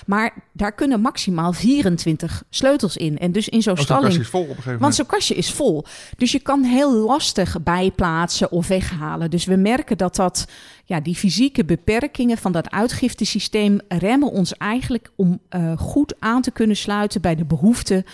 Maar 0.06 0.34
daar 0.52 0.72
kunnen 0.72 1.02
maximaal 1.02 1.54
24 1.54 2.44
sleutels 2.50 2.98
in. 2.98 3.18
En 3.18 3.32
dus 3.32 3.50
in 3.50 3.62
zo'n 3.62 3.78
stalling... 3.78 4.14
Zo'n 4.14 4.22
is 4.22 4.28
vol 4.28 4.42
op 4.42 4.48
een 4.48 4.56
gegeven 4.56 4.72
moment. 4.72 4.82
Want 4.82 4.96
zo'n 4.96 5.18
kastje 5.18 5.36
is 5.36 5.52
vol. 5.52 5.86
Dus 6.18 6.32
je 6.32 6.40
kan 6.40 6.64
heel 6.64 6.94
lastig 6.94 7.64
bijplaatsen 7.64 8.52
of 8.52 8.68
weghalen. 8.68 9.30
Dus 9.30 9.46
we 9.46 9.56
merken 9.56 9.98
dat 9.98 10.16
dat... 10.16 10.48
Ja, 10.88 11.00
die 11.00 11.16
fysieke 11.16 11.66
beperkingen 11.66 12.38
van 12.38 12.52
dat 12.52 12.72
uitgiftesysteem 12.72 13.80
remmen 13.88 14.32
ons 14.32 14.58
eigenlijk 14.58 15.12
om 15.16 15.40
uh, 15.50 15.78
goed 15.78 16.16
aan 16.20 16.42
te 16.42 16.52
kunnen 16.52 16.76
sluiten 16.76 17.22
bij 17.22 17.36
de 17.36 17.46
behoeften 17.46 18.06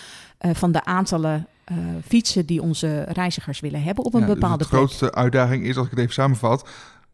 uh, 0.42 0.52
van 0.54 0.72
de 0.72 0.84
aantallen 0.84 1.48
uh, 1.72 1.78
fietsen 2.08 2.46
die 2.46 2.62
onze 2.62 3.02
reizigers 3.02 3.60
willen 3.60 3.84
hebben 3.84 4.06
op 4.06 4.14
een 4.14 4.20
ja, 4.20 4.28
bepaalde 4.28 4.58
dus 4.58 4.70
de 4.70 4.76
grootste 4.76 5.14
uitdaging 5.14 5.66
is, 5.66 5.78
als 5.78 5.86
ik 5.86 5.92
het 5.92 6.00
even 6.00 6.14
samenvat, 6.14 6.70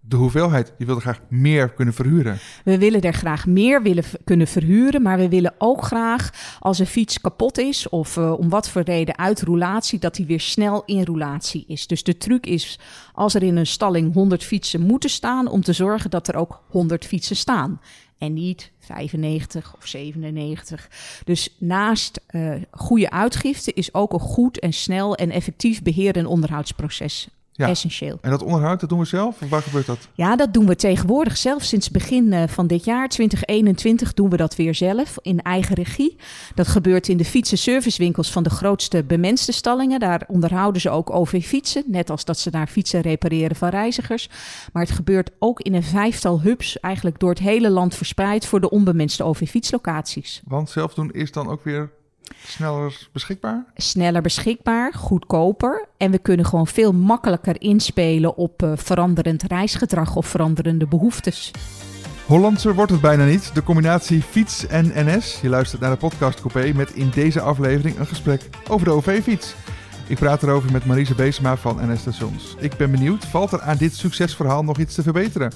de 0.08 0.16
hoeveelheid. 0.16 0.74
Je 0.78 0.86
wil 0.86 0.96
er 0.96 1.02
graag 1.02 1.20
meer 1.30 1.70
kunnen 1.70 1.94
verhuren. 1.94 2.40
We 2.64 2.78
willen 2.78 3.02
er 3.02 3.14
graag 3.14 3.46
meer 3.46 3.82
willen 3.82 4.04
kunnen 4.24 4.48
verhuren, 4.48 5.02
maar 5.02 5.18
we 5.18 5.30
willen 5.30 5.54
ook 5.58 5.84
graag 5.84 6.30
als 6.60 6.80
een 6.80 6.88
fiets 6.88 7.22
kapot 7.22 7.58
is 7.58 7.90
of 7.90 8.16
uh, 8.16 8.40
om 8.40 8.50
wat 8.50 8.70
voor 8.70 8.82
reden 8.82 9.18
uit 9.18 9.42
roulatie, 9.42 10.00
dat 10.00 10.16
die 10.16 10.26
weer 10.26 10.40
snel 10.40 10.84
in 10.86 11.04
roulatie 11.04 11.64
is. 11.68 11.88
Dus 11.88 12.04
de 12.04 12.18
truc 12.18 12.46
is 12.46 12.80
als 13.14 13.34
er 13.34 13.44
in 13.44 13.58
een 13.58 13.68
stalling 13.68 14.14
100 14.14 14.44
fietsen 14.44 14.82
moeten 14.82 15.10
staan, 15.10 15.48
om 15.48 15.62
te 15.62 15.74
zorgen 15.74 16.10
dat 16.10 16.28
er 16.28 16.36
ook 16.36 16.62
100 16.70 17.06
fietsen 17.06 17.36
staan 17.36 17.80
en 18.17 18.33
niet 18.33 18.71
95 18.79 19.75
of 19.75 19.88
97. 19.88 20.89
Dus 21.24 21.55
naast 21.57 22.21
uh, 22.31 22.55
goede 22.71 23.09
uitgifte 23.09 23.74
is 23.74 23.93
ook 23.93 24.13
een 24.13 24.19
goed 24.19 24.59
en 24.59 24.74
snel 24.74 25.15
en 25.15 25.31
effectief 25.31 25.81
beheer- 25.81 26.15
en 26.17 26.25
onderhoudsproces 26.25 27.27
Ja. 27.58 27.68
Essentieel. 27.68 28.18
En 28.22 28.30
dat 28.30 28.44
onderhoud, 28.44 28.80
dat 28.80 28.90
doen 28.90 29.00
we 29.00 29.06
zelf? 29.06 29.42
Of 29.42 29.50
waar 29.50 29.62
gebeurt 29.62 29.86
dat? 29.86 30.08
Ja, 30.14 30.36
dat 30.36 30.54
doen 30.54 30.66
we 30.66 30.76
tegenwoordig 30.76 31.38
zelf. 31.38 31.64
Sinds 31.64 31.92
begin 31.92 32.34
eh, 32.34 32.48
van 32.48 32.68
dit 32.68 32.86
jaar, 32.86 33.10
2021, 33.10 34.14
doen 34.14 34.30
we 34.30 34.38
dat 34.38 34.56
weer 34.56 34.76
zelf 34.76 35.18
in 35.22 35.42
eigen 35.42 35.76
regie. 35.76 36.16
Dat 36.56 36.68
gebeurt 36.68 37.08
in 37.08 37.18
de 37.18 37.26
fietsenservicewinkels 37.26 38.32
van 38.32 38.44
de 38.44 38.50
grootste 38.50 39.04
bemenste 39.04 39.52
stallingen. 39.52 40.00
Daar 40.00 40.24
onderhouden 40.28 40.82
ze 40.82 40.90
ook 40.90 41.14
OV-fietsen, 41.14 41.84
net 41.88 42.10
als 42.10 42.26
dat 42.26 42.40
ze 42.40 42.52
daar 42.52 42.68
fietsen 42.68 43.02
repareren 43.02 43.56
van 43.56 43.70
reizigers. 43.70 44.30
Maar 44.74 44.84
het 44.84 44.92
gebeurt 44.92 45.32
ook 45.40 45.62
in 45.62 45.74
een 45.74 45.84
vijftal 45.84 46.42
hubs, 46.42 46.80
eigenlijk 46.80 47.20
door 47.20 47.30
het 47.30 47.40
hele 47.40 47.70
land 47.70 47.96
verspreid 47.96 48.46
voor 48.46 48.62
de 48.62 48.70
onbemenste 48.70 49.24
OV-fietslocaties. 49.24 50.42
Want 50.46 50.70
zelf 50.70 50.94
doen 50.94 51.12
is 51.12 51.32
dan 51.32 51.50
ook 51.50 51.64
weer 51.64 51.92
sneller 52.48 53.07
beschikbaar? 53.12 53.65
Sneller 53.75 54.22
beschikbaar, 54.22 54.93
goedkoper. 54.93 55.88
En 55.98 56.12
we 56.12 56.17
kunnen 56.17 56.46
gewoon 56.46 56.67
veel 56.67 56.93
makkelijker 56.93 57.62
inspelen 57.62 58.36
op 58.36 58.63
uh, 58.63 58.72
veranderend 58.75 59.43
reisgedrag 59.43 60.15
of 60.15 60.27
veranderende 60.27 60.88
behoeftes. 60.88 61.51
Hollandser 62.25 62.75
wordt 62.75 62.91
het 62.91 63.01
bijna 63.01 63.25
niet. 63.25 63.51
De 63.53 63.63
combinatie 63.63 64.22
fiets 64.22 64.67
en 64.67 64.91
NS. 64.96 65.39
Je 65.41 65.50
luistert 65.50 65.81
naar 65.81 65.91
de 65.91 65.98
podcast 65.98 66.41
Coupé 66.41 66.74
met 66.75 66.91
in 66.93 67.10
deze 67.10 67.41
aflevering 67.41 68.00
een 68.00 68.07
gesprek 68.07 68.50
over 68.67 68.86
de 68.86 68.91
OV-fiets. 68.91 69.55
Ik 70.07 70.17
praat 70.17 70.43
erover 70.43 70.72
met 70.72 70.86
Marise 70.86 71.15
Beesema 71.15 71.57
van 71.57 71.91
NS 71.91 72.00
Stations. 72.00 72.55
Ik 72.60 72.77
ben 72.77 72.91
benieuwd, 72.91 73.25
valt 73.25 73.51
er 73.51 73.62
aan 73.62 73.77
dit 73.77 73.96
succesverhaal 73.96 74.63
nog 74.63 74.77
iets 74.77 74.96
te 74.96 75.03
verbeteren? 75.03 75.51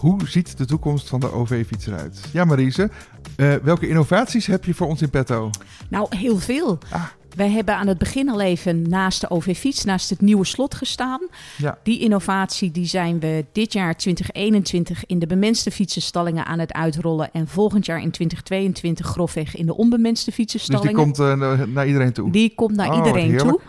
Hoe 0.00 0.28
ziet 0.28 0.58
de 0.58 0.64
toekomst 0.64 1.08
van 1.08 1.20
de 1.20 1.32
OV-fiets 1.32 1.86
eruit? 1.86 2.20
Ja, 2.32 2.44
Marise, 2.44 2.90
uh, 3.36 3.54
welke 3.54 3.88
innovaties 3.88 4.46
heb 4.46 4.64
je 4.64 4.74
voor 4.74 4.86
ons 4.86 5.02
in 5.02 5.10
petto? 5.10 5.50
Nou, 5.88 6.16
heel 6.16 6.38
veel. 6.38 6.78
Ah. 6.90 7.04
Wij 7.36 7.50
hebben 7.50 7.76
aan 7.76 7.86
het 7.86 7.98
begin 7.98 8.28
al 8.28 8.40
even 8.40 8.88
naast 8.88 9.20
de 9.20 9.30
OV-fiets, 9.30 9.84
naast 9.84 10.10
het 10.10 10.20
nieuwe 10.20 10.44
slot 10.44 10.74
gestaan. 10.74 11.20
Ja. 11.56 11.78
Die 11.82 12.00
innovatie 12.00 12.70
die 12.70 12.86
zijn 12.86 13.18
we 13.18 13.44
dit 13.52 13.72
jaar 13.72 13.96
2021 13.96 15.06
in 15.06 15.18
de 15.18 15.26
bemenste 15.26 15.70
fietsenstallingen 15.70 16.46
aan 16.46 16.58
het 16.58 16.72
uitrollen. 16.72 17.32
En 17.32 17.48
volgend 17.48 17.86
jaar 17.86 18.02
in 18.02 18.10
2022 18.10 19.06
grofweg 19.06 19.56
in 19.56 19.66
de 19.66 19.76
onbemenste 19.76 20.32
fietsenstallingen. 20.32 21.06
Dus 21.06 21.16
die 21.16 21.26
komt 21.26 21.40
uh, 21.40 21.66
naar 21.66 21.86
iedereen 21.86 22.12
toe? 22.12 22.30
Die 22.30 22.54
komt 22.54 22.76
naar 22.76 22.90
oh, 22.90 22.96
iedereen 22.96 23.36
toe. 23.36 23.60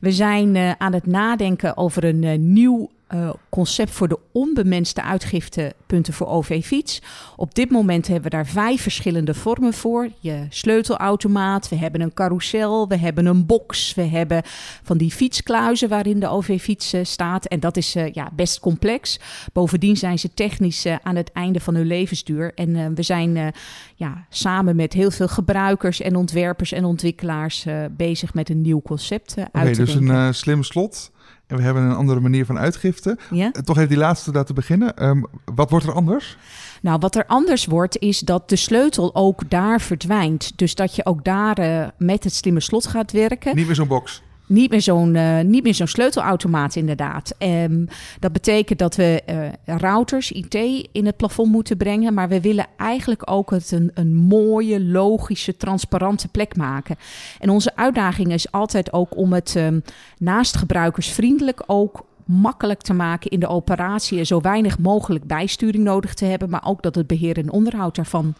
We 0.00 0.12
zijn 0.12 0.54
uh, 0.54 0.70
aan 0.78 0.92
het 0.92 1.06
nadenken 1.06 1.76
over 1.76 2.04
een 2.04 2.22
uh, 2.22 2.38
nieuw 2.38 2.90
uh, 3.14 3.30
concept 3.48 3.90
voor 3.90 4.08
de 4.08 4.18
onbemenste 4.32 5.02
uitgiftepunten 5.02 6.12
voor 6.12 6.26
OV-fiets. 6.26 7.02
Op 7.36 7.54
dit 7.54 7.70
moment 7.70 8.06
hebben 8.06 8.30
we 8.30 8.36
daar 8.36 8.46
vijf 8.46 8.82
verschillende 8.82 9.34
vormen 9.34 9.72
voor. 9.72 10.08
Je 10.20 10.46
sleutelautomaat, 10.48 11.68
we 11.68 11.76
hebben 11.76 12.00
een 12.00 12.14
carousel, 12.14 12.88
we 12.88 12.96
hebben 12.96 13.26
een 13.26 13.46
box, 13.46 13.94
we 13.94 14.02
hebben 14.02 14.42
van 14.82 14.98
die 14.98 15.10
fietskluizen 15.10 15.88
waarin 15.88 16.20
de 16.20 16.28
OV-fiets 16.28 16.94
uh, 16.94 17.00
staat. 17.04 17.46
En 17.46 17.60
dat 17.60 17.76
is 17.76 17.96
uh, 17.96 18.12
ja, 18.12 18.30
best 18.32 18.60
complex. 18.60 19.18
Bovendien 19.52 19.96
zijn 19.96 20.18
ze 20.18 20.34
technisch 20.34 20.86
aan 21.02 21.16
het 21.16 21.32
einde 21.32 21.60
van 21.60 21.74
hun 21.74 21.86
levensduur. 21.86 22.52
En 22.54 22.94
we 22.94 23.02
zijn 23.02 23.52
ja, 23.94 24.26
samen 24.28 24.76
met 24.76 24.92
heel 24.92 25.10
veel 25.10 25.28
gebruikers 25.28 26.00
en 26.00 26.16
ontwerpers 26.16 26.72
en 26.72 26.84
ontwikkelaars 26.84 27.66
bezig 27.90 28.34
met 28.34 28.48
een 28.48 28.60
nieuw 28.60 28.82
concept 28.82 29.34
uit 29.36 29.48
okay, 29.48 29.72
te 29.72 29.84
dus 29.84 29.94
een 29.94 30.34
slim 30.34 30.62
slot 30.62 31.10
en 31.48 31.56
we 31.56 31.62
hebben 31.62 31.82
een 31.82 31.96
andere 31.96 32.20
manier 32.20 32.46
van 32.46 32.58
uitgifte. 32.58 33.18
Ja? 33.30 33.52
Eh, 33.52 33.62
toch 33.62 33.76
even 33.76 33.88
die 33.88 33.98
laatste 33.98 34.32
daar 34.32 34.44
te 34.44 34.52
beginnen. 34.52 35.06
Um, 35.06 35.26
wat 35.54 35.70
wordt 35.70 35.86
er 35.86 35.92
anders? 35.92 36.36
Nou, 36.82 36.98
wat 36.98 37.16
er 37.16 37.26
anders 37.26 37.66
wordt, 37.66 37.98
is 37.98 38.18
dat 38.18 38.48
de 38.48 38.56
sleutel 38.56 39.14
ook 39.14 39.50
daar 39.50 39.80
verdwijnt. 39.80 40.58
Dus 40.58 40.74
dat 40.74 40.94
je 40.94 41.06
ook 41.06 41.24
daar 41.24 41.60
uh, 41.60 41.86
met 41.98 42.24
het 42.24 42.34
slimme 42.34 42.60
slot 42.60 42.86
gaat 42.86 43.12
werken. 43.12 43.56
Niet 43.56 43.66
meer 43.66 43.74
zo'n 43.74 43.88
box. 43.88 44.22
Niet 44.48 44.70
meer 44.70 44.82
zo'n 44.82 45.14
uh, 45.14 45.40
niet 45.40 45.62
meer 45.62 45.74
zo'n 45.74 45.86
sleutelautomaat, 45.86 46.76
inderdaad. 46.76 47.34
Um, 47.38 47.88
dat 48.20 48.32
betekent 48.32 48.78
dat 48.78 48.96
we 48.96 49.22
uh, 49.66 49.76
routers, 49.76 50.32
IT 50.32 50.54
in 50.92 51.06
het 51.06 51.16
plafond 51.16 51.52
moeten 51.52 51.76
brengen. 51.76 52.14
Maar 52.14 52.28
we 52.28 52.40
willen 52.40 52.66
eigenlijk 52.76 53.30
ook 53.30 53.50
het 53.50 53.70
een, 53.70 53.90
een 53.94 54.14
mooie, 54.14 54.84
logische, 54.84 55.56
transparante 55.56 56.28
plek 56.28 56.56
maken. 56.56 56.96
En 57.38 57.50
onze 57.50 57.76
uitdaging 57.76 58.32
is 58.32 58.52
altijd 58.52 58.92
ook 58.92 59.16
om 59.16 59.32
het 59.32 59.54
um, 59.54 59.82
naast 60.18 60.56
gebruikersvriendelijk 60.56 61.62
ook 61.66 62.06
makkelijk 62.24 62.80
te 62.80 62.92
maken 62.92 63.30
in 63.30 63.40
de 63.40 63.46
operatie 63.46 64.18
en 64.18 64.26
zo 64.26 64.40
weinig 64.40 64.78
mogelijk 64.78 65.24
bijsturing 65.24 65.84
nodig 65.84 66.14
te 66.14 66.24
hebben, 66.24 66.50
maar 66.50 66.64
ook 66.64 66.82
dat 66.82 66.94
het 66.94 67.06
beheer 67.06 67.38
en 67.38 67.50
onderhoud 67.50 67.94
daarvan. 67.96 68.34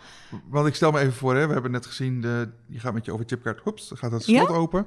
Want 0.48 0.66
ik 0.66 0.74
stel 0.74 0.90
me 0.90 0.98
even 0.98 1.12
voor, 1.12 1.36
hè, 1.36 1.46
we 1.46 1.52
hebben 1.52 1.70
net 1.70 1.86
gezien, 1.86 2.20
de, 2.20 2.48
je 2.66 2.80
gaat 2.80 2.94
met 2.94 3.04
je 3.04 3.12
overchipkaart, 3.12 3.64
dan 3.64 3.98
gaat 3.98 4.10
dat 4.10 4.22
slot 4.22 4.48
ja? 4.48 4.54
open 4.54 4.86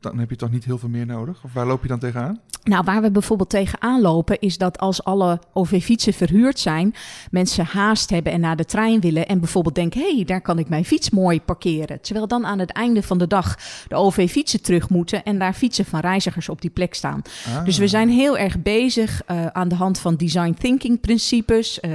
dan 0.00 0.18
heb 0.18 0.30
je 0.30 0.36
toch 0.36 0.50
niet 0.50 0.64
heel 0.64 0.78
veel 0.78 0.88
meer 0.88 1.06
nodig? 1.06 1.44
Of 1.44 1.52
waar 1.52 1.66
loop 1.66 1.82
je 1.82 1.88
dan 1.88 1.98
tegenaan? 1.98 2.40
Nou, 2.64 2.84
waar 2.84 3.02
we 3.02 3.10
bijvoorbeeld 3.10 3.50
tegenaan 3.50 4.00
lopen 4.00 4.38
is 4.40 4.58
dat 4.58 4.78
als 4.78 5.04
alle 5.04 5.40
OV-fietsen 5.52 6.12
verhuurd 6.12 6.58
zijn, 6.58 6.94
mensen 7.30 7.64
haast 7.64 8.10
hebben 8.10 8.32
en 8.32 8.40
naar 8.40 8.56
de 8.56 8.64
trein 8.64 9.00
willen 9.00 9.26
en 9.26 9.38
bijvoorbeeld 9.38 9.74
denken, 9.74 10.00
hé, 10.00 10.14
hey, 10.14 10.24
daar 10.24 10.40
kan 10.40 10.58
ik 10.58 10.68
mijn 10.68 10.84
fiets 10.84 11.10
mooi 11.10 11.40
parkeren. 11.40 12.00
Terwijl 12.00 12.28
dan 12.28 12.46
aan 12.46 12.58
het 12.58 12.70
einde 12.70 13.02
van 13.02 13.18
de 13.18 13.26
dag 13.26 13.56
de 13.88 13.94
OV-fietsen 13.94 14.62
terug 14.62 14.88
moeten 14.88 15.24
en 15.24 15.38
daar 15.38 15.52
fietsen 15.52 15.84
van 15.84 16.00
reizigers 16.00 16.48
op 16.48 16.60
die 16.60 16.70
plek 16.70 16.94
staan. 16.94 17.22
Ah. 17.46 17.64
Dus 17.64 17.78
we 17.78 17.88
zijn 17.88 18.08
heel 18.08 18.38
erg 18.38 18.62
bezig 18.62 19.22
uh, 19.30 19.46
aan 19.46 19.68
de 19.68 19.74
hand 19.74 19.98
van 19.98 20.16
design 20.16 20.56
thinking 20.58 21.00
principes, 21.00 21.78
uh, 21.82 21.90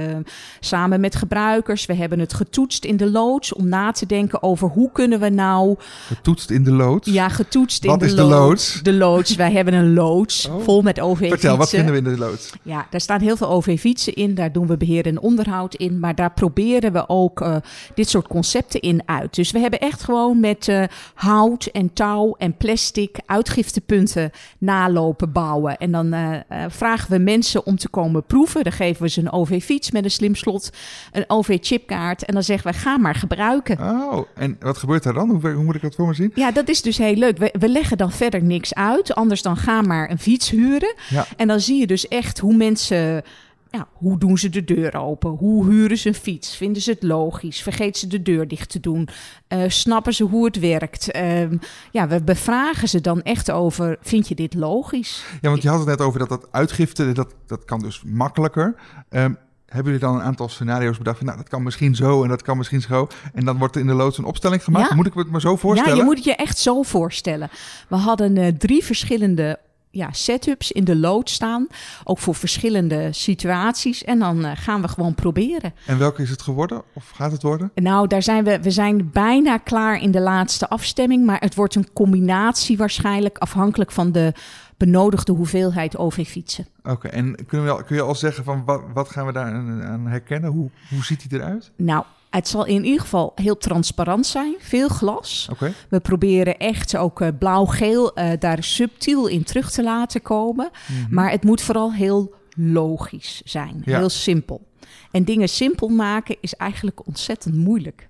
samen 0.60 1.00
met 1.00 1.16
gebruikers. 1.16 1.86
We 1.86 1.94
hebben 1.94 2.18
het 2.18 2.34
getoetst 2.34 2.84
in 2.84 2.96
de 2.96 3.10
loods 3.10 3.52
om 3.52 3.68
na 3.68 3.90
te 3.90 4.06
denken 4.06 4.42
over 4.42 4.68
hoe 4.68 4.92
kunnen 4.92 5.20
we 5.20 5.28
nou... 5.28 5.76
Getoetst 6.06 6.50
in 6.50 6.64
de 6.64 6.72
loods? 6.72 7.10
Ja, 7.10 7.28
getoetst 7.28 7.84
in 7.84 7.93
wat 7.98 8.08
is 8.08 8.14
de 8.14 8.22
loods? 8.22 8.82
De 8.82 8.92
loods. 8.92 9.34
Wij 9.34 9.52
hebben 9.52 9.74
een 9.74 9.92
loods 9.94 10.48
oh. 10.48 10.62
vol 10.62 10.82
met 10.82 11.00
OV-fietsen. 11.00 11.38
Vertel, 11.38 11.56
wat 11.56 11.68
vinden 11.68 11.92
we 11.92 11.98
in 11.98 12.04
de 12.04 12.18
loods? 12.18 12.52
Ja, 12.62 12.86
daar 12.90 13.00
staan 13.00 13.20
heel 13.20 13.36
veel 13.36 13.48
OV-fietsen 13.48 14.14
in. 14.14 14.34
Daar 14.34 14.52
doen 14.52 14.66
we 14.66 14.76
beheer 14.76 15.06
en 15.06 15.20
onderhoud 15.20 15.74
in. 15.74 15.98
Maar 15.98 16.14
daar 16.14 16.32
proberen 16.32 16.92
we 16.92 17.08
ook 17.08 17.40
uh, 17.40 17.56
dit 17.94 18.08
soort 18.08 18.28
concepten 18.28 18.80
in 18.80 19.02
uit. 19.06 19.34
Dus 19.34 19.50
we 19.50 19.58
hebben 19.58 19.80
echt 19.80 20.02
gewoon 20.02 20.40
met 20.40 20.68
uh, 20.68 20.84
hout 21.14 21.64
en 21.64 21.92
touw 21.92 22.34
en 22.38 22.56
plastic 22.56 23.18
uitgiftepunten 23.26 24.30
nalopen 24.58 25.32
bouwen. 25.32 25.76
En 25.76 25.92
dan 25.92 26.14
uh, 26.14 26.36
vragen 26.68 27.10
we 27.10 27.18
mensen 27.18 27.66
om 27.66 27.76
te 27.76 27.88
komen 27.88 28.24
proeven. 28.24 28.64
Dan 28.64 28.72
geven 28.72 29.02
we 29.02 29.08
ze 29.08 29.20
een 29.20 29.32
OV-fiets 29.32 29.90
met 29.90 30.04
een 30.04 30.10
slim 30.10 30.34
slot, 30.34 30.70
een 31.12 31.24
OV-chipkaart. 31.26 32.24
En 32.24 32.34
dan 32.34 32.42
zeggen 32.42 32.72
we, 32.72 32.78
ga 32.78 32.98
maar 32.98 33.14
gebruiken. 33.14 33.78
Oh, 33.78 34.26
en 34.34 34.56
wat 34.60 34.78
gebeurt 34.78 35.02
daar 35.02 35.14
dan? 35.14 35.30
Hoe, 35.30 35.50
hoe 35.50 35.64
moet 35.64 35.74
ik 35.74 35.82
dat 35.82 35.94
voor 35.94 36.06
me 36.06 36.14
zien? 36.14 36.32
Ja, 36.34 36.50
dat 36.50 36.68
is 36.68 36.82
dus 36.82 36.98
heel 36.98 37.14
leuk. 37.14 37.38
We, 37.38 37.54
we 37.58 37.68
leggen 37.68 37.83
leggen 37.84 38.06
dan 38.08 38.16
verder 38.16 38.42
niks 38.42 38.74
uit. 38.74 39.14
Anders 39.14 39.42
dan 39.42 39.56
ga 39.56 39.82
maar 39.82 40.10
een 40.10 40.18
fiets 40.18 40.50
huren. 40.50 40.94
Ja. 41.08 41.26
En 41.36 41.48
dan 41.48 41.60
zie 41.60 41.80
je 41.80 41.86
dus 41.86 42.08
echt 42.08 42.38
hoe 42.38 42.56
mensen 42.56 43.22
ja, 43.70 43.88
hoe 43.92 44.18
doen 44.18 44.38
ze 44.38 44.48
de 44.48 44.64
deur 44.64 44.96
open? 44.96 45.30
Hoe 45.30 45.68
huren 45.68 45.98
ze 45.98 46.08
een 46.08 46.14
fiets? 46.14 46.56
Vinden 46.56 46.82
ze 46.82 46.90
het 46.90 47.02
logisch? 47.02 47.62
Vergeet 47.62 47.96
ze 47.96 48.06
de 48.06 48.22
deur 48.22 48.48
dicht 48.48 48.68
te 48.68 48.80
doen? 48.80 49.08
Uh, 49.48 49.62
snappen 49.68 50.14
ze 50.14 50.24
hoe 50.24 50.44
het 50.44 50.58
werkt? 50.58 51.16
Uh, 51.16 51.50
ja, 51.90 52.08
we 52.08 52.22
bevragen 52.22 52.88
ze 52.88 53.00
dan 53.00 53.22
echt 53.22 53.50
over, 53.50 53.98
vind 54.00 54.28
je 54.28 54.34
dit 54.34 54.54
logisch? 54.54 55.24
Ja, 55.40 55.50
want 55.50 55.62
je 55.62 55.68
had 55.68 55.78
het 55.78 55.88
net 55.88 56.00
over 56.00 56.18
dat 56.18 56.28
dat 56.28 56.48
uitgifte, 56.50 57.12
dat, 57.12 57.34
dat 57.46 57.64
kan 57.64 57.78
dus 57.78 58.02
makkelijker. 58.04 58.74
Um, 59.10 59.38
hebben 59.74 59.92
jullie 59.92 60.08
dan 60.08 60.14
een 60.14 60.26
aantal 60.26 60.48
scenario's 60.48 60.98
bedacht 60.98 61.16
van, 61.16 61.26
nou, 61.26 61.38
dat 61.38 61.48
kan 61.48 61.62
misschien 61.62 61.94
zo 61.94 62.22
en 62.22 62.28
dat 62.28 62.42
kan 62.42 62.56
misschien 62.56 62.80
zo. 62.80 63.08
En 63.32 63.44
dan 63.44 63.58
wordt 63.58 63.74
er 63.74 63.80
in 63.80 63.86
de 63.86 63.94
loods 63.94 64.18
een 64.18 64.24
opstelling 64.24 64.64
gemaakt. 64.64 64.94
Moet 64.94 65.06
ik 65.06 65.14
het 65.14 65.30
maar 65.30 65.40
zo 65.40 65.56
voorstellen? 65.56 65.94
Ja, 65.94 65.98
je 65.98 66.04
moet 66.04 66.16
het 66.16 66.24
je 66.24 66.34
echt 66.34 66.58
zo 66.58 66.82
voorstellen. 66.82 67.50
We 67.88 67.96
hadden 67.96 68.36
uh, 68.36 68.46
drie 68.46 68.84
verschillende 68.84 69.58
ja, 69.90 70.12
setups 70.12 70.72
in 70.72 70.84
de 70.84 70.96
lood 70.96 71.30
staan. 71.30 71.66
Ook 72.04 72.18
voor 72.18 72.34
verschillende 72.34 73.08
situaties. 73.12 74.04
En 74.04 74.18
dan 74.18 74.44
uh, 74.44 74.50
gaan 74.54 74.82
we 74.82 74.88
gewoon 74.88 75.14
proberen. 75.14 75.74
En 75.86 75.98
welke 75.98 76.22
is 76.22 76.30
het 76.30 76.42
geworden? 76.42 76.82
Of 76.92 77.10
gaat 77.10 77.32
het 77.32 77.42
worden? 77.42 77.70
Nou, 77.74 78.06
daar 78.06 78.22
zijn 78.22 78.44
we, 78.44 78.60
we 78.60 78.70
zijn 78.70 79.10
bijna 79.10 79.58
klaar 79.58 80.00
in 80.00 80.10
de 80.10 80.20
laatste 80.20 80.68
afstemming. 80.68 81.26
Maar 81.26 81.40
het 81.40 81.54
wordt 81.54 81.74
een 81.74 81.92
combinatie 81.92 82.76
waarschijnlijk 82.76 83.38
afhankelijk 83.38 83.92
van 83.92 84.12
de 84.12 84.32
benodigde 84.76 85.32
hoeveelheid 85.32 85.96
OV-fietsen. 85.96 86.66
Oké, 86.82 87.08
en 87.08 87.46
kun 87.46 87.62
je, 87.62 87.84
kun 87.84 87.96
je 87.96 88.02
al 88.02 88.14
zeggen 88.14 88.44
van 88.44 88.64
wat, 88.64 88.82
wat 88.94 89.08
gaan 89.08 89.26
we 89.26 89.32
daar 89.32 89.52
aan 89.84 90.06
herkennen? 90.06 90.50
Hoe, 90.50 90.70
hoe 90.90 91.04
ziet 91.04 91.24
hij 91.28 91.40
eruit? 91.40 91.72
Nou, 91.76 92.04
het 92.30 92.48
zal 92.48 92.66
in 92.66 92.84
ieder 92.84 93.00
geval 93.00 93.32
heel 93.34 93.56
transparant 93.56 94.26
zijn, 94.26 94.54
veel 94.58 94.88
glas. 94.88 95.48
Okay. 95.52 95.72
We 95.88 96.00
proberen 96.00 96.58
echt 96.58 96.96
ook 96.96 97.20
uh, 97.20 97.28
blauw-geel 97.38 98.18
uh, 98.18 98.30
daar 98.38 98.62
subtiel 98.62 99.26
in 99.26 99.42
terug 99.42 99.70
te 99.70 99.82
laten 99.82 100.22
komen. 100.22 100.70
Mm 100.72 100.96
-hmm. 100.96 101.14
Maar 101.14 101.30
het 101.30 101.44
moet 101.44 101.62
vooral 101.62 101.92
heel 101.92 102.34
logisch 102.56 103.42
zijn, 103.44 103.82
ja. 103.84 103.98
heel 103.98 104.08
simpel. 104.08 104.66
En 105.10 105.24
dingen 105.24 105.48
simpel 105.48 105.88
maken 105.88 106.36
is 106.40 106.54
eigenlijk 106.54 107.06
ontzettend 107.06 107.54
moeilijk. 107.54 108.08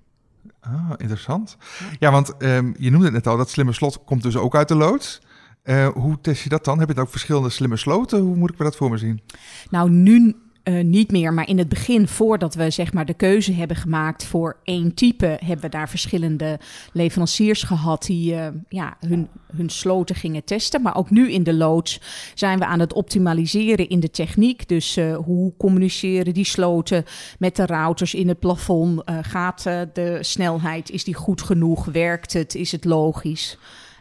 Ah, 0.59 0.91
interessant. 0.97 1.57
Ja, 1.99 2.11
want 2.11 2.33
um, 2.39 2.75
je 2.77 2.89
noemde 2.91 3.05
het 3.05 3.13
net 3.13 3.27
al, 3.27 3.37
dat 3.37 3.49
slimme 3.49 3.73
slot 3.73 4.03
komt 4.03 4.23
dus 4.23 4.35
ook 4.35 4.55
uit 4.55 4.67
de 4.67 4.75
loods. 4.75 5.21
Uh, 5.65 5.87
hoe 5.87 6.21
test 6.21 6.43
je 6.43 6.49
dat 6.49 6.65
dan? 6.65 6.79
Heb 6.79 6.87
je 6.87 6.93
dan 6.93 7.03
ook 7.03 7.09
verschillende 7.09 7.49
slimme 7.49 7.77
sloten? 7.77 8.19
Hoe 8.19 8.35
moet 8.35 8.51
ik 8.51 8.57
dat 8.57 8.75
voor 8.75 8.89
me 8.89 8.97
zien? 8.97 9.21
Nou, 9.69 9.89
nu 9.89 10.35
uh, 10.63 10.83
niet 10.83 11.11
meer, 11.11 11.33
maar 11.33 11.47
in 11.47 11.57
het 11.57 11.69
begin, 11.69 12.07
voordat 12.07 12.55
we 12.55 12.69
zeg 12.69 12.93
maar 12.93 13.05
de 13.05 13.13
keuze 13.13 13.53
hebben 13.53 13.77
gemaakt 13.77 14.25
voor 14.25 14.57
één 14.63 14.93
type, 14.93 15.25
hebben 15.25 15.65
we 15.65 15.69
daar 15.69 15.89
verschillende 15.89 16.59
leveranciers 16.93 17.63
gehad 17.63 18.05
die 18.05 18.33
uh, 18.33 18.47
ja, 18.69 18.97
hun, 18.99 19.27
hun 19.55 19.69
sloten 19.69 20.15
gingen 20.15 20.43
testen. 20.43 20.81
Maar 20.81 20.95
ook 20.95 21.09
nu 21.09 21.31
in 21.31 21.43
de 21.43 21.53
loods 21.53 22.01
zijn 22.33 22.59
we 22.59 22.65
aan 22.65 22.79
het 22.79 22.93
optimaliseren 22.93 23.89
in 23.89 23.99
de 23.99 24.11
techniek. 24.11 24.67
Dus 24.67 24.99
hoe 25.23 25.53
communiceren 25.57 26.33
die 26.33 26.45
sloten 26.45 27.05
met 27.39 27.55
de 27.55 27.65
routers 27.65 28.13
in 28.13 28.27
het 28.27 28.39
plafond? 28.39 29.01
gaat 29.21 29.63
de 29.93 30.17
snelheid, 30.21 30.89
is 30.89 31.03
die 31.03 31.13
goed 31.13 31.41
genoeg? 31.41 31.85
Werkt 31.85 32.33
het? 32.33 32.55
Is 32.55 32.71
het 32.71 32.85
logisch? 32.85 33.57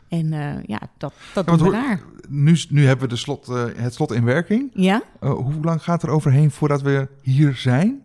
En 0.08 0.32
uh, 0.32 0.62
ja, 0.66 0.80
dat, 0.98 1.12
dat 1.34 1.46
ja, 1.46 1.56
doen 1.56 1.66
we 1.66 1.72
daar. 1.72 2.00
Nu, 2.28 2.58
nu 2.68 2.86
hebben 2.86 3.08
we 3.08 3.14
de 3.14 3.20
slot, 3.20 3.48
uh, 3.48 3.64
het 3.76 3.94
slot 3.94 4.12
in 4.12 4.24
werking. 4.24 4.70
Ja. 4.74 5.02
Uh, 5.22 5.30
hoe 5.30 5.62
lang 5.62 5.82
gaat 5.82 6.02
er 6.02 6.08
overheen 6.08 6.50
voordat 6.50 6.82
we 6.82 7.08
hier 7.22 7.54
zijn? 7.54 8.02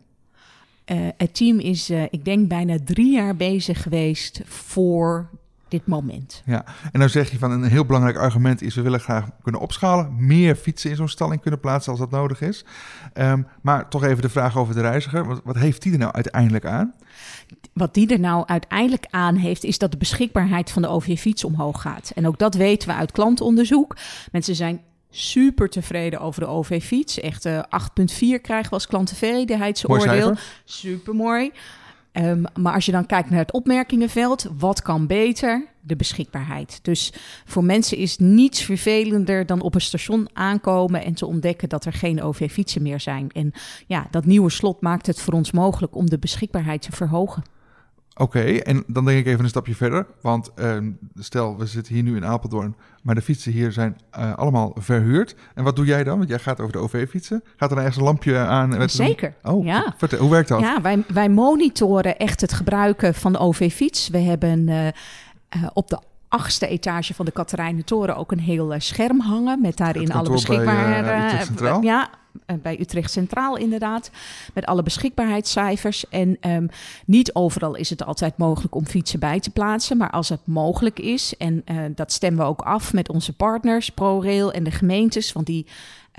het 1.18 1.36
team 1.36 1.60
is, 1.60 1.90
ik 1.90 2.26
denk, 2.26 2.48
bijna 2.48 2.78
drie 2.84 3.12
jaar 3.12 3.36
bezig 3.36 3.84
geweest 3.84 4.42
voor 4.46 5.30
dit 5.72 5.88
moment. 5.88 6.42
Ja, 6.46 6.66
en 6.92 7.00
dan 7.00 7.10
zeg 7.10 7.32
je 7.32 7.38
van 7.38 7.52
een 7.52 7.64
heel 7.64 7.86
belangrijk 7.86 8.18
argument 8.18 8.62
is... 8.62 8.76
we 8.76 8.82
willen 8.82 9.00
graag 9.00 9.26
kunnen 9.42 9.62
opschalen, 9.62 10.26
meer 10.26 10.56
fietsen 10.56 10.90
in 10.90 10.96
zo'n 10.96 11.08
stalling 11.08 11.42
kunnen 11.42 11.60
plaatsen 11.60 11.92
als 11.92 12.00
dat 12.00 12.12
nodig 12.12 12.42
is. 12.42 12.66
Um, 13.14 13.48
maar 13.62 13.90
toch 13.90 14.04
even 14.04 14.22
de 14.22 14.30
vraag 14.30 14.58
over 14.58 14.76
de 14.76 14.82
reiziger. 14.82 15.26
Wat, 15.26 15.42
wat 15.44 15.56
heeft 15.56 15.82
die 15.82 15.92
er 15.92 15.98
nou 15.98 16.14
uiteindelijk 16.14 16.66
aan? 16.66 16.94
Wat 17.74 17.94
die 17.94 18.08
er 18.08 18.20
nou 18.20 18.48
uiteindelijk 18.48 19.06
aan 19.10 19.36
heeft, 19.36 19.64
is 19.64 19.78
dat 19.78 19.92
de 19.92 19.98
beschikbaarheid 19.98 20.72
van 20.72 20.82
de 20.82 20.88
OV-fiets 20.88 21.44
omhoog 21.44 21.82
gaat. 21.82 22.12
En 22.16 22.28
ook 22.28 22.38
dat 22.38 22.56
weten 22.56 22.88
we 22.88 22.96
uit 22.96 23.12
klantonderzoek. 23.12 23.96
Mensen 24.32 24.56
zijn 24.56 24.82
super 25.10 25.70
tevreden 25.70 26.20
over 26.20 26.42
de 26.42 26.48
OV-fiets. 26.48 27.20
Echt 27.20 27.46
uh, 27.46 27.60
8,4 27.60 27.66
krijgen 28.42 28.70
we 28.70 28.70
als 28.70 28.88
klanttevredenheidsoordeel. 28.88 30.36
Super 30.66 31.16
mooi. 31.16 31.52
Um, 32.14 32.44
maar 32.60 32.74
als 32.74 32.86
je 32.86 32.92
dan 32.92 33.06
kijkt 33.06 33.30
naar 33.30 33.40
het 33.40 33.54
opmerkingenveld, 33.54 34.50
wat 34.58 34.82
kan 34.82 35.08
beter? 35.08 35.68
De 35.82 35.96
beschikbaarheid. 35.96 36.80
Dus 36.82 37.14
voor 37.46 37.64
mensen 37.64 37.98
is 37.98 38.18
niets 38.18 38.64
vervelender 38.64 39.46
dan 39.46 39.62
op 39.62 39.76
een 39.76 39.82
station 39.82 40.30
aankomen 40.34 41.04
en 41.04 41.14
te 41.14 41.26
ontdekken 41.26 41.70
dat 41.70 41.86
er 41.86 41.94
geen 41.94 42.22
OV-fietsen 42.22 42.82
meer 42.82 43.00
zijn. 43.00 43.30
En 43.32 43.52
ja, 43.88 44.08
dat 44.12 44.26
nieuwe 44.26 44.50
slot 44.50 44.82
maakt 44.82 45.06
het 45.06 45.22
voor 45.22 45.34
ons 45.34 45.52
mogelijk 45.52 45.96
om 45.96 46.10
de 46.10 46.20
beschikbaarheid 46.20 46.82
te 46.82 46.92
verhogen. 46.92 47.44
Oké, 48.20 48.40
en 48.40 48.84
dan 48.88 49.06
denk 49.06 49.20
ik 49.20 49.26
even 49.26 49.44
een 49.44 49.50
stapje 49.50 49.76
verder. 49.76 50.06
Want 50.22 50.52
uh, 50.56 50.78
stel, 51.16 51.58
we 51.58 51.66
zitten 51.66 51.94
hier 51.94 52.04
nu 52.04 52.16
in 52.16 52.26
Apeldoorn, 52.26 52.76
maar 53.04 53.16
de 53.16 53.22
fietsen 53.22 53.52
hier 53.52 53.72
zijn 53.72 53.98
uh, 54.18 54.36
allemaal 54.36 54.76
verhuurd. 54.78 55.36
En 55.56 55.64
wat 55.64 55.76
doe 55.76 55.86
jij 55.86 56.04
dan? 56.04 56.18
Want 56.18 56.30
jij 56.30 56.40
gaat 56.40 56.60
over 56.60 56.74
de 56.74 56.80
OV-fietsen. 56.80 57.44
Gaat 57.56 57.72
er 57.72 57.78
ergens 57.78 57.96
een 57.96 58.04
lampje 58.04 58.38
aan? 58.38 58.70
Met 58.70 58.92
Zeker. 58.92 59.34
Een... 59.42 59.52
Oh, 59.52 59.66
ja. 59.66 59.94
Vertel, 59.98 60.20
hoe 60.20 60.30
werkt 60.30 60.48
dat? 60.48 60.60
Ja, 60.60 60.82
wij, 60.82 61.04
wij 61.14 61.30
monitoren 61.30 62.18
echt 62.18 62.42
het 62.42 62.54
gebruiken 62.54 63.14
van 63.14 63.32
de 63.32 63.38
OV-fiets. 63.38 64.10
We 64.10 64.20
hebben 64.20 64.68
uh, 64.68 64.88
op 65.74 65.88
de 65.88 66.00
achtste 66.30 66.68
etage 66.68 67.14
van 67.14 67.26
de 67.26 67.32
Katerijnen 67.32 67.86
Toren 67.86 68.16
ook 68.16 68.32
een 68.32 68.40
heel 68.40 68.76
scherm 68.78 69.20
hangen 69.20 69.62
met 69.62 69.78
daarin 69.78 70.12
alle 70.12 70.30
beschikbare. 70.30 71.04
Bij, 71.56 71.80
ja, 71.82 72.10
eh, 72.46 72.56
bij 72.62 72.80
Utrecht 72.80 73.12
Centraal 73.12 73.58
inderdaad, 73.58 74.12
met 74.54 74.66
alle 74.66 74.84
beschikbaarheidscijfers. 74.84 76.08
En 76.10 76.38
um, 76.42 76.70
niet 77.06 77.34
overal 77.34 77.76
is 77.76 77.90
het 77.90 78.04
altijd 78.04 78.38
mogelijk 78.38 78.76
om 78.76 78.86
fietsen 78.86 79.20
bij 79.20 79.40
te 79.40 79.50
plaatsen, 79.50 79.98
maar 79.98 80.12
als 80.12 80.30
het 80.30 80.48
mogelijk 80.48 81.00
is, 81.00 81.38
en 81.38 81.62
uh, 81.66 81.78
dat 81.96 82.12
stemmen 82.12 82.44
we 82.44 82.50
ook 82.50 82.62
af 82.62 82.94
met 82.94 83.10
onze 83.10 83.36
partners, 83.36 83.90
ProRail 83.90 84.52
en 84.52 84.64
de 84.64 84.72
gemeentes, 84.72 85.32
want 85.32 85.46
die 85.46 85.66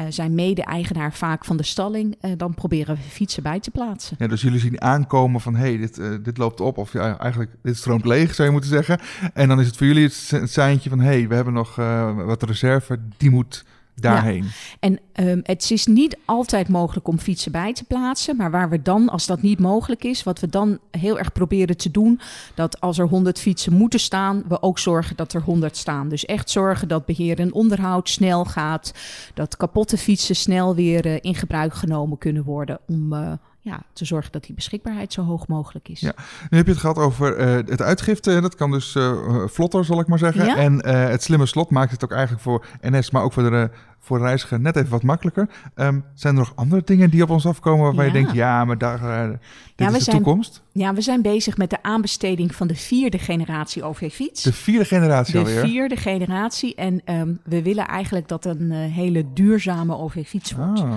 zijn 0.09 0.35
mede-eigenaar 0.35 1.13
vaak 1.13 1.45
van 1.45 1.57
de 1.57 1.63
stalling, 1.63 2.17
uh, 2.21 2.33
dan 2.37 2.55
proberen 2.55 2.95
we 2.95 3.03
fietsen 3.03 3.43
bij 3.43 3.61
te 3.61 3.71
plaatsen. 3.71 4.17
Ja, 4.19 4.27
dus 4.27 4.41
jullie 4.41 4.59
zien 4.59 4.81
aankomen 4.81 5.41
van, 5.41 5.55
hé, 5.55 5.69
hey, 5.69 5.77
dit, 5.77 5.99
uh, 5.99 6.15
dit 6.23 6.39
loopt 6.39 6.61
op, 6.61 6.79
of 6.79 6.93
ja, 6.93 7.19
eigenlijk, 7.19 7.51
dit 7.63 7.77
stroomt 7.77 8.05
leeg, 8.05 8.35
zou 8.35 8.49
je 8.49 8.53
moeten 8.55 8.71
zeggen. 8.71 8.99
En 9.35 9.49
dan 9.49 9.61
is 9.61 9.67
het 9.67 9.77
voor 9.77 9.87
jullie 9.87 10.05
het, 10.05 10.31
het 10.31 10.51
seintje 10.51 10.91
van, 10.91 11.01
hé, 11.01 11.07
hey, 11.07 11.29
we 11.29 11.35
hebben 11.35 11.55
nog 11.55 11.75
wat 12.15 12.43
reserve, 12.43 12.99
die 13.17 13.31
moet 13.31 13.65
daarheen. 13.95 14.45
Ja. 14.45 14.51
En 14.81 14.99
um, 15.15 15.41
het 15.43 15.71
is 15.71 15.87
niet 15.87 16.19
altijd 16.25 16.69
mogelijk 16.69 17.09
om 17.09 17.19
fietsen 17.19 17.53
bij 17.53 17.73
te 17.73 17.85
plaatsen. 17.85 18.37
Maar 18.37 18.51
waar 18.51 18.69
we 18.69 18.83
dan, 18.83 19.09
als 19.09 19.27
dat 19.27 19.43
niet 19.43 19.59
mogelijk 19.59 20.05
is, 20.05 20.23
wat 20.23 20.41
we 20.41 20.49
dan 20.49 20.79
heel 20.91 21.19
erg 21.19 21.33
proberen 21.33 21.77
te 21.77 21.91
doen, 21.91 22.21
dat 22.55 22.81
als 22.81 22.99
er 22.99 23.09
100 23.09 23.39
fietsen 23.39 23.73
moeten 23.73 24.01
staan, 24.01 24.43
we 24.49 24.63
ook 24.63 24.79
zorgen 24.79 25.17
dat 25.17 25.33
er 25.33 25.43
100 25.43 25.77
staan. 25.77 26.09
Dus 26.09 26.25
echt 26.25 26.51
zorgen 26.51 26.89
dat 26.89 27.05
beheer 27.05 27.39
en 27.39 27.53
onderhoud 27.53 28.09
snel 28.09 28.45
gaat. 28.45 28.95
Dat 29.35 29.57
kapotte 29.57 29.97
fietsen 29.97 30.37
snel 30.37 30.75
weer 30.75 31.07
uh, 31.07 31.17
in 31.21 31.35
gebruik 31.35 31.75
genomen 31.75 32.19
kunnen 32.19 32.45
worden 32.45 32.79
om. 32.87 33.13
Uh, 33.13 33.33
ja, 33.63 33.83
te 33.93 34.05
zorgen 34.05 34.33
dat 34.33 34.45
die 34.45 34.55
beschikbaarheid 34.55 35.13
zo 35.13 35.23
hoog 35.23 35.47
mogelijk 35.47 35.89
is. 35.89 36.01
Ja. 36.01 36.13
Nu 36.51 36.57
heb 36.57 36.67
je 36.67 36.73
het 36.73 36.81
gehad 36.81 36.99
over 36.99 37.39
uh, 37.39 37.53
het 37.55 37.83
uitgifte. 37.83 38.41
Dat 38.41 38.55
kan 38.55 38.71
dus 38.71 38.95
uh, 38.95 39.47
vlotter, 39.47 39.85
zal 39.85 40.01
ik 40.01 40.07
maar 40.07 40.19
zeggen. 40.19 40.45
Ja? 40.45 40.57
En 40.57 40.75
uh, 40.75 41.09
het 41.09 41.23
slimme 41.23 41.47
slot 41.47 41.71
maakt 41.71 41.91
het 41.91 42.05
ook 42.05 42.13
eigenlijk 42.13 42.43
voor 42.43 42.67
NS, 42.81 43.11
maar 43.11 43.23
ook 43.23 43.33
voor 43.33 43.51
de, 43.51 43.71
voor 43.99 44.19
de 44.19 44.25
reiziger 44.25 44.61
net 44.61 44.77
even 44.77 44.91
wat 44.91 45.03
makkelijker. 45.03 45.49
Um, 45.75 46.05
zijn 46.15 46.35
er 46.35 46.41
nog 46.41 46.53
andere 46.55 46.83
dingen 46.85 47.11
die 47.11 47.23
op 47.23 47.31
ons 47.31 47.47
afkomen 47.47 47.85
waarvan 47.85 48.05
ja. 48.05 48.11
je 48.11 48.17
denkt, 48.17 48.33
ja, 48.33 48.65
maar 48.65 48.79
daar, 48.79 49.29
dit 49.31 49.39
ja, 49.77 49.87
is 49.87 49.93
de 49.93 50.01
zijn, 50.01 50.17
toekomst? 50.17 50.63
Ja, 50.73 50.95
we 50.95 51.01
zijn 51.01 51.23
bezig 51.23 51.57
met 51.57 51.71
de 51.71 51.83
aanbesteding 51.83 52.55
van 52.55 52.67
de 52.67 52.75
vierde 52.75 53.19
generatie 53.19 53.83
OV-fiets. 53.83 54.43
De 54.43 54.53
vierde 54.53 54.85
generatie 54.85 55.33
de 55.33 55.39
alweer? 55.39 55.63
De 55.63 55.69
vierde 55.69 55.97
generatie. 55.97 56.75
En 56.75 57.03
um, 57.05 57.41
we 57.45 57.63
willen 57.63 57.87
eigenlijk 57.87 58.29
dat 58.29 58.45
een 58.45 58.71
hele 58.71 59.33
duurzame 59.33 59.97
OV-fiets 59.97 60.53
wordt. 60.53 60.81
Oh. 60.81 60.95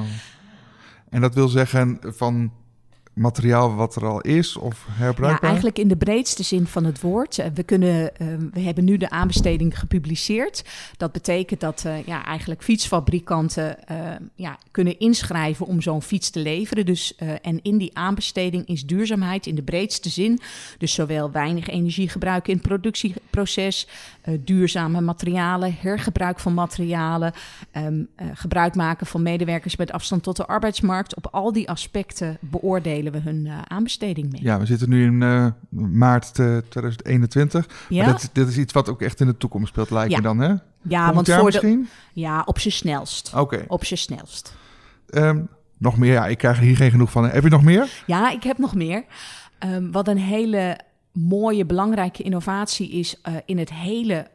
En 1.13 1.21
dat 1.21 1.35
wil 1.35 1.47
zeggen 1.47 1.99
van 2.01 2.51
materiaal 3.13 3.75
wat 3.75 3.95
er 3.95 4.05
al 4.05 4.21
is 4.21 4.57
of 4.57 4.85
herbruikbaar? 4.89 5.41
Ja, 5.41 5.47
eigenlijk 5.47 5.79
in 5.79 5.87
de 5.87 5.95
breedste 5.95 6.43
zin 6.43 6.67
van 6.67 6.83
het 6.83 7.01
woord. 7.01 7.37
Eh, 7.37 7.47
we, 7.53 7.63
kunnen, 7.63 8.11
uh, 8.21 8.27
we 8.53 8.59
hebben 8.59 8.83
nu 8.83 8.97
de 8.97 9.09
aanbesteding 9.09 9.79
gepubliceerd. 9.79 10.63
Dat 10.97 11.11
betekent 11.11 11.59
dat 11.59 11.83
uh, 11.87 12.05
ja, 12.05 12.25
eigenlijk 12.25 12.63
fietsfabrikanten 12.63 13.77
uh, 13.91 13.97
ja, 14.35 14.57
kunnen 14.71 14.99
inschrijven 14.99 15.65
om 15.65 15.81
zo'n 15.81 16.01
fiets 16.01 16.29
te 16.29 16.39
leveren. 16.39 16.85
Dus, 16.85 17.15
en 17.41 17.59
in 17.61 17.77
die 17.77 17.97
aanbesteding 17.97 18.67
is 18.67 18.85
duurzaamheid 18.85 19.47
in 19.47 19.55
de 19.55 19.61
breedste 19.61 20.09
zin. 20.09 20.39
Dus 20.77 20.93
zowel 20.93 21.31
weinig 21.31 21.67
energie 21.67 22.09
gebruiken 22.09 22.51
in 22.51 22.57
het 22.57 22.67
productieproces, 22.67 23.87
duurzame 24.39 25.01
materialen, 25.01 25.75
hergebruik 25.79 26.39
van 26.39 26.53
materialen, 26.53 27.33
um, 27.77 28.07
gebruik 28.33 28.75
maken 28.75 29.07
van 29.07 29.21
medewerkers 29.21 29.75
met 29.75 29.91
afstand 29.91 30.23
tot 30.23 30.37
de 30.37 30.45
arbeidsmarkt. 30.45 31.15
Op 31.15 31.27
al 31.31 31.51
die 31.51 31.69
aspecten 31.69 32.37
beoordelen 32.39 33.02
we 33.11 33.19
hun 33.19 33.45
uh, 33.45 33.61
aanbesteding 33.61 34.31
mee. 34.31 34.41
Ja, 34.43 34.59
we 34.59 34.65
zitten 34.65 34.89
nu 34.89 35.05
in 35.05 35.21
uh, 35.21 35.47
maart 35.69 36.33
2021. 36.33 37.67
Ja. 37.89 38.03
Maar 38.03 38.13
dat, 38.13 38.29
dat, 38.33 38.47
is 38.47 38.57
iets 38.57 38.73
wat 38.73 38.89
ook 38.89 39.01
echt 39.01 39.19
in 39.19 39.27
de 39.27 39.37
toekomst 39.37 39.67
speelt, 39.67 39.89
lijkt 39.89 40.11
ja. 40.11 40.17
me 40.17 40.23
dan, 40.23 40.39
hè? 40.39 40.53
Ja, 40.81 41.13
want 41.13 41.29
voor 41.29 41.43
misschien? 41.43 41.81
De, 42.13 42.19
ja, 42.21 42.43
op 42.45 42.59
zijn 42.59 42.73
snelst. 42.73 43.29
Oké. 43.33 43.41
Okay. 43.41 43.65
Op 43.67 43.85
zijn 43.85 43.99
snelst. 43.99 44.55
Um, 45.09 45.47
nog 45.77 45.97
meer? 45.97 46.13
Ja, 46.13 46.27
ik 46.27 46.37
krijg 46.37 46.57
er 46.57 46.63
hier 46.63 46.75
geen 46.75 46.91
genoeg 46.91 47.11
van. 47.11 47.29
Heb 47.29 47.43
je 47.43 47.49
nog 47.49 47.63
meer? 47.63 48.03
Ja, 48.05 48.31
ik 48.31 48.43
heb 48.43 48.57
nog 48.57 48.75
meer. 48.75 49.03
Um, 49.65 49.91
wat 49.91 50.07
een 50.07 50.17
hele 50.17 50.79
mooie, 51.11 51.65
belangrijke 51.65 52.23
innovatie 52.23 52.91
is 52.91 53.21
in 53.45 53.57
het 53.57 53.73
hele 53.73 54.27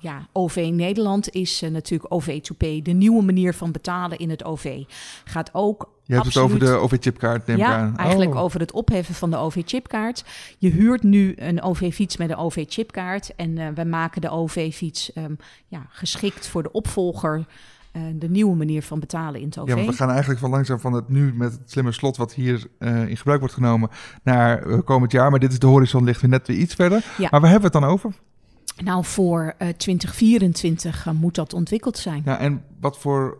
ja, 0.00 0.26
OV 0.32 0.70
Nederland 0.72 1.30
is 1.30 1.62
uh, 1.62 1.70
natuurlijk 1.70 2.14
OV2P, 2.14 2.82
de 2.82 2.92
nieuwe 2.92 3.22
manier 3.22 3.54
van 3.54 3.72
betalen 3.72 4.18
in 4.18 4.30
het 4.30 4.44
OV. 4.44 4.82
Gaat 5.24 5.50
ook 5.52 5.88
je 6.10 6.16
hebt 6.16 6.26
Absoluut. 6.26 6.60
het 6.60 6.68
over 6.68 6.74
de 6.74 6.82
OV-chipkaart, 6.82 7.46
neem 7.46 7.56
ja, 7.56 7.76
aan. 7.76 7.96
eigenlijk 7.96 8.34
oh. 8.34 8.40
over 8.40 8.60
het 8.60 8.72
opheffen 8.72 9.14
van 9.14 9.30
de 9.30 9.36
OV-chipkaart. 9.36 10.24
Je 10.58 10.68
huurt 10.68 11.02
nu 11.02 11.32
een 11.36 11.62
OV-fiets 11.62 12.16
met 12.16 12.30
een 12.30 12.36
OV-chipkaart. 12.36 13.34
En 13.36 13.56
uh, 13.56 13.68
we 13.74 13.84
maken 13.84 14.20
de 14.20 14.30
OV-fiets 14.30 15.10
um, 15.16 15.36
ja, 15.66 15.86
geschikt 15.88 16.48
voor 16.48 16.62
de 16.62 16.72
opvolger... 16.72 17.46
Uh, 17.92 18.02
de 18.14 18.28
nieuwe 18.28 18.56
manier 18.56 18.82
van 18.82 19.00
betalen 19.00 19.40
in 19.40 19.46
het 19.46 19.58
OV. 19.58 19.68
Ja, 19.68 19.74
want 19.74 19.86
we 19.86 19.92
gaan 19.92 20.10
eigenlijk 20.10 20.40
van 20.40 20.50
langzaam 20.50 20.80
van 20.80 20.92
het 20.92 21.08
nu 21.08 21.32
met 21.34 21.52
het 21.52 21.70
slimme 21.70 21.92
slot... 21.92 22.16
wat 22.16 22.34
hier 22.34 22.66
uh, 22.78 23.08
in 23.08 23.16
gebruik 23.16 23.38
wordt 23.38 23.54
genomen, 23.54 23.90
naar 24.22 24.82
komend 24.82 25.12
jaar. 25.12 25.30
Maar 25.30 25.40
dit 25.40 25.52
is 25.52 25.58
de 25.58 25.66
horizon, 25.66 26.04
ligt 26.04 26.20
weer 26.20 26.30
net 26.30 26.46
weer 26.46 26.56
iets 26.56 26.74
verder. 26.74 27.04
Ja. 27.18 27.28
Maar 27.30 27.40
waar 27.40 27.50
hebben 27.50 27.70
we 27.70 27.76
het 27.76 27.84
dan 27.84 27.92
over? 27.92 28.14
Nou, 28.84 29.04
voor 29.04 29.54
uh, 29.58 29.68
2024 29.68 31.06
uh, 31.06 31.12
moet 31.12 31.34
dat 31.34 31.54
ontwikkeld 31.54 31.98
zijn. 31.98 32.22
Ja, 32.24 32.38
en 32.38 32.64
wat 32.80 32.98
voor 32.98 33.38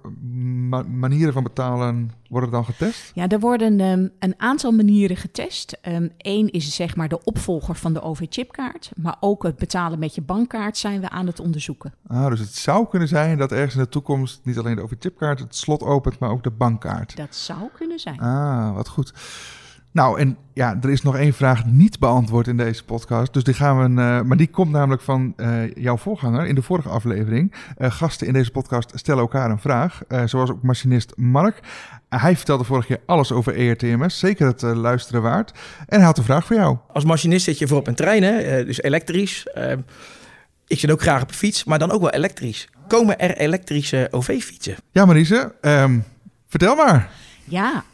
ma 0.69 0.83
manieren 0.83 1.33
van 1.33 1.43
betalen 1.43 2.11
worden 2.29 2.51
dan 2.51 2.65
getest? 2.65 3.11
Ja, 3.15 3.29
er 3.29 3.41
worden 3.41 3.81
um, 3.81 4.11
een 4.19 4.35
aantal 4.37 4.73
manieren 4.73 5.17
getest. 5.17 5.79
Eén 5.83 6.13
um, 6.23 6.49
is 6.51 6.75
zeg 6.75 6.97
maar 6.97 7.09
de 7.09 7.25
opvolger 7.25 7.75
van 7.75 7.93
de 7.93 8.03
OV-chipkaart. 8.03 8.91
Maar 8.97 9.17
ook 9.21 9.43
het 9.43 9.57
betalen 9.57 9.99
met 9.99 10.15
je 10.15 10.23
bankkaart 10.23 10.77
zijn 10.77 11.01
we 11.01 11.09
aan 11.09 11.27
het 11.27 11.41
onderzoeken. 11.41 11.95
Ah, 12.07 12.29
dus 12.29 12.41
het 12.41 12.55
zou 12.55 12.89
kunnen 12.89 13.09
zijn 13.09 13.39
dat 13.39 13.53
ergens 13.53 13.75
in 13.75 13.81
de 13.81 13.89
toekomst 13.89 14.41
niet 14.43 14.59
alleen 14.59 14.77
de 14.77 14.83
OV-chipkaart 14.83 15.39
het 15.39 15.57
slot 15.57 15.83
opent, 15.83 16.19
maar 16.19 16.31
ook 16.31 16.43
de 16.43 16.51
bankkaart. 16.51 17.17
Dat 17.17 17.35
zou 17.35 17.61
kunnen 17.77 17.99
zijn. 17.99 18.21
Ah, 18.21 18.75
wat 18.75 18.89
goed. 18.89 19.13
Nou, 19.93 20.21
en 20.21 20.37
ja, 20.55 20.79
er 20.83 20.91
is 20.91 21.03
nog 21.03 21.17
één 21.17 21.33
vraag 21.33 21.67
niet 21.67 21.99
beantwoord 21.99 22.47
in 22.47 22.57
deze 22.57 22.85
podcast. 22.85 23.33
Dus 23.33 23.45
die 23.45 23.55
gaan 23.55 23.79
we. 23.79 24.01
Uh, 24.01 24.21
maar 24.21 24.37
die 24.37 24.47
komt 24.47 24.71
namelijk 24.71 25.03
van 25.03 25.35
uh, 25.37 25.75
jouw 25.75 25.97
voorganger 25.97 26.47
in 26.47 26.55
de 26.55 26.63
vorige 26.63 26.89
aflevering. 26.89 27.55
Uh, 27.79 27.91
gasten 27.91 28.27
in 28.27 28.33
deze 28.33 28.51
podcast 28.51 28.93
stellen 28.95 29.21
elkaar 29.21 29.51
een 29.51 29.59
vraag. 29.59 30.03
zoals 30.25 30.51
ook 30.51 30.63
machinist 30.63 31.13
Mark. 31.17 31.61
hij 32.09 32.37
vertelde 32.37 32.65
vorige 32.65 32.87
keer 32.87 33.01
alles 33.07 33.33
over 33.33 33.57
ERTMS. 33.57 34.19
Zeker 34.19 34.47
het 34.47 34.63
luisteren 34.63 35.23
waard. 35.23 35.53
En 35.87 35.97
hij 35.97 36.07
had 36.07 36.19
een 36.19 36.25
vraag 36.25 36.47
voor 36.47 36.57
jou. 36.57 36.77
Als 36.93 37.05
machinist 37.05 37.45
zit 37.45 37.59
je 37.59 37.69
voor 37.69 37.79
op 37.79 37.87
een 37.87 37.95
trein, 37.95 38.23
hè? 38.23 38.65
dus 38.65 38.83
elektrisch. 38.83 39.47
ik 40.67 40.79
zit 40.79 40.91
ook 40.91 41.03
graag 41.03 41.23
op 41.23 41.29
een 41.29 41.35
fiets, 41.35 41.65
maar 41.65 41.79
dan 41.79 41.91
ook 41.91 42.01
wel 42.01 42.11
elektrisch. 42.11 42.69
Komen 42.89 43.19
er 43.19 43.37
elektrische 43.37 44.09
OV-fietsen? 44.11 44.77
Ja, 44.91 45.05
Marise. 45.05 45.55
Um, 45.61 46.05
vertel 46.49 46.75
maar. 46.75 47.11
Ja, 47.45 47.85